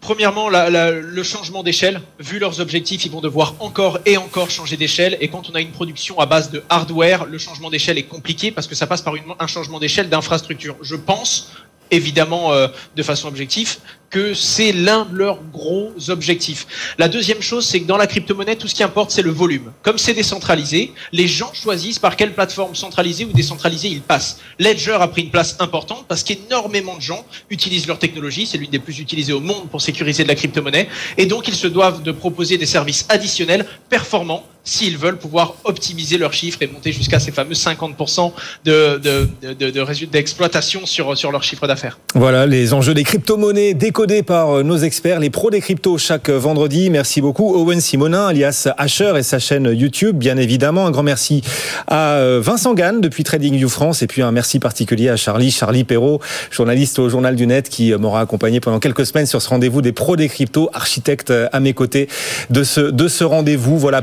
Premièrement, 0.00 0.48
le 0.48 1.22
changement 1.22 1.62
d'échelle. 1.62 2.00
Vu 2.18 2.38
leurs 2.38 2.58
objectifs, 2.58 3.04
ils 3.04 3.10
vont 3.10 3.20
devoir 3.20 3.54
encore 3.60 3.98
et 4.06 4.16
encore 4.16 4.50
changer 4.50 4.78
d'échelle. 4.78 5.18
Et 5.20 5.28
quand 5.28 5.50
on 5.50 5.54
a 5.54 5.60
une 5.60 5.72
production 5.72 6.18
à 6.18 6.24
base 6.24 6.50
de 6.50 6.62
hardware, 6.70 7.26
le 7.26 7.36
changement 7.36 7.68
d'échelle 7.68 7.98
est 7.98 8.04
compliqué 8.04 8.50
parce 8.50 8.66
que 8.66 8.74
ça 8.74 8.86
passe 8.86 9.02
par 9.02 9.12
un 9.38 9.46
changement 9.46 9.78
d'échelle 9.78 10.08
d'infrastructure. 10.08 10.74
Je 10.80 10.96
pense 10.96 11.52
évidemment 11.90 12.54
euh, 12.54 12.68
de 12.96 13.02
façon 13.02 13.28
objective, 13.28 13.76
que 14.12 14.34
c'est 14.34 14.72
l'un 14.72 15.06
de 15.06 15.16
leurs 15.16 15.42
gros 15.52 15.90
objectifs. 16.08 16.94
La 16.98 17.08
deuxième 17.08 17.40
chose, 17.40 17.66
c'est 17.66 17.80
que 17.80 17.86
dans 17.86 17.96
la 17.96 18.06
crypto-monnaie, 18.06 18.56
tout 18.56 18.68
ce 18.68 18.74
qui 18.74 18.82
importe, 18.82 19.10
c'est 19.10 19.22
le 19.22 19.30
volume. 19.30 19.72
Comme 19.82 19.96
c'est 19.96 20.12
décentralisé, 20.12 20.92
les 21.12 21.26
gens 21.26 21.50
choisissent 21.54 21.98
par 21.98 22.14
quelle 22.14 22.34
plateforme 22.34 22.74
centralisée 22.74 23.24
ou 23.24 23.32
décentralisée 23.32 23.88
ils 23.88 24.02
passent. 24.02 24.38
Ledger 24.58 24.98
a 25.00 25.08
pris 25.08 25.22
une 25.22 25.30
place 25.30 25.56
importante 25.60 26.04
parce 26.06 26.22
qu'énormément 26.22 26.96
de 26.96 27.02
gens 27.02 27.24
utilisent 27.48 27.86
leur 27.86 27.98
technologie. 27.98 28.46
C'est 28.46 28.58
l'une 28.58 28.70
des 28.70 28.78
plus 28.78 28.98
utilisées 29.00 29.32
au 29.32 29.40
monde 29.40 29.70
pour 29.70 29.80
sécuriser 29.80 30.24
de 30.24 30.28
la 30.28 30.34
crypto-monnaie. 30.34 30.88
Et 31.16 31.24
donc, 31.24 31.48
ils 31.48 31.54
se 31.54 31.66
doivent 31.66 32.02
de 32.02 32.12
proposer 32.12 32.58
des 32.58 32.66
services 32.66 33.06
additionnels, 33.08 33.66
performants, 33.88 34.46
s'ils 34.64 34.96
veulent 34.96 35.18
pouvoir 35.18 35.54
optimiser 35.64 36.18
leurs 36.18 36.32
chiffres 36.32 36.58
et 36.62 36.66
monter 36.66 36.92
jusqu'à 36.92 37.18
ces 37.18 37.32
fameux 37.32 37.54
50% 37.54 38.32
de, 38.64 38.98
de, 38.98 39.28
de, 39.54 39.70
de 39.70 40.06
d'exploitation 40.06 40.86
sur, 40.86 41.16
sur 41.16 41.32
leur 41.32 41.42
chiffre 41.42 41.66
d'affaires. 41.66 41.98
Voilà 42.14 42.46
les 42.46 42.72
enjeux 42.72 42.94
des 42.94 43.04
crypto-monnaies 43.04 43.74
décodés 43.74 44.22
par 44.22 44.58
euh, 44.58 44.62
nos 44.62 44.78
experts, 44.78 45.20
les 45.20 45.30
pros 45.30 45.50
des 45.50 45.60
cryptos 45.60 45.98
chaque 45.98 46.30
vendredi. 46.30 46.90
Merci 46.90 47.20
beaucoup 47.20 47.54
Owen 47.54 47.80
Simonin, 47.80 48.26
alias 48.26 48.68
Asher 48.78 49.14
et 49.16 49.22
sa 49.22 49.38
chaîne 49.38 49.70
YouTube, 49.72 50.16
bien 50.16 50.36
évidemment. 50.36 50.86
Un 50.86 50.90
grand 50.90 51.02
merci 51.02 51.42
à 51.86 52.14
euh, 52.14 52.40
Vincent 52.42 52.74
Gann 52.74 53.00
depuis 53.00 53.24
TradingView 53.24 53.68
France 53.68 54.02
et 54.02 54.06
puis 54.06 54.22
un 54.22 54.32
merci 54.32 54.58
particulier 54.58 55.08
à 55.08 55.16
Charlie, 55.16 55.50
Charlie 55.50 55.84
Perrault, 55.84 56.20
journaliste 56.50 56.98
au 56.98 57.08
Journal 57.08 57.36
du 57.36 57.46
Net 57.46 57.68
qui 57.68 57.92
m'aura 57.94 58.20
accompagné 58.20 58.60
pendant 58.60 58.78
quelques 58.78 59.06
semaines 59.06 59.26
sur 59.26 59.42
ce 59.42 59.48
rendez-vous 59.48 59.82
des 59.82 59.92
pros 59.92 60.16
des 60.16 60.28
cryptos, 60.28 60.70
architecte 60.72 61.32
à 61.52 61.60
mes 61.60 61.74
côtés 61.74 62.08
de 62.50 62.62
ce, 62.62 62.80
de 62.80 63.08
ce 63.08 63.24
rendez-vous, 63.24 63.78
voilà, 63.78 64.02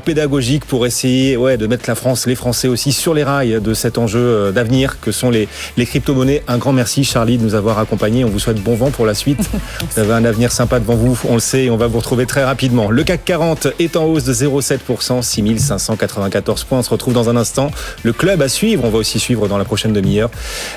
pédagogique 0.50 0.66
pour 0.66 0.86
essayer 0.86 1.38
ouais, 1.38 1.58
de 1.58 1.68
mettre 1.68 1.86
la 1.88 1.96
France, 1.96 2.26
les 2.26 2.36
Français 2.36 2.68
aussi 2.68 2.92
sur 2.92 3.14
les 3.14 3.24
rails 3.24 3.60
de 3.62 3.74
cet 3.74 3.98
enjeu 3.98 4.20
euh, 4.20 4.52
d'avenir 4.52 5.00
que 5.00 5.12
sont 5.12 5.30
les, 5.30 5.48
les 5.78 5.86
crypto-monnaies. 5.86 6.44
Un 6.48 6.58
grand 6.58 6.74
merci 6.74 7.04
Charlie 7.04 7.38
de 7.38 7.44
nous 7.44 7.56
avoir 7.56 7.78
accompagnés. 7.78 8.26
On 8.26 8.30
vous 8.30 8.40
souhaite 8.40 8.62
bon 8.62 8.76
vent 8.76 8.90
pour 8.90 9.06
la 9.06 9.14
suite. 9.14 9.40
Vous 9.92 10.00
avez 10.00 10.14
un 10.14 10.26
avenir 10.26 10.52
sympa 10.52 10.80
devant 10.80 10.96
vous, 10.96 11.18
on 11.28 11.36
le 11.36 11.40
sait, 11.40 11.66
et 11.66 11.70
on 11.70 11.78
va 11.78 11.88
vous 11.88 12.00
retrouver 12.00 12.26
très 12.26 12.44
rapidement. 12.44 12.90
Le 12.90 13.04
CAC 13.04 13.26
40 13.26 13.68
est 13.80 13.96
en 13.96 14.06
hausse 14.06 14.24
de 14.24 14.34
0,7%, 14.34 15.22
6594 15.22 16.64
points. 16.64 16.80
On 16.80 16.84
se 16.84 16.90
retrouve 16.90 17.14
dans 17.14 17.30
un 17.30 17.36
instant. 17.36 17.72
Le 18.04 18.14
club 18.14 18.42
à 18.42 18.50
suivre, 18.50 18.84
on 18.86 18.90
va 18.90 18.98
aussi 18.98 19.20
suivre 19.20 19.48
dans 19.48 19.58
la 19.58 19.66
prochaine 19.66 19.94
demi-heure 19.94 20.32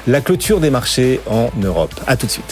la 0.07 0.21
clôture 0.21 0.61
des 0.61 0.71
marchés 0.71 1.21
en 1.27 1.51
Europe. 1.63 1.95
À 2.07 2.17
tout 2.17 2.27
de 2.27 2.33
suite. 2.33 2.45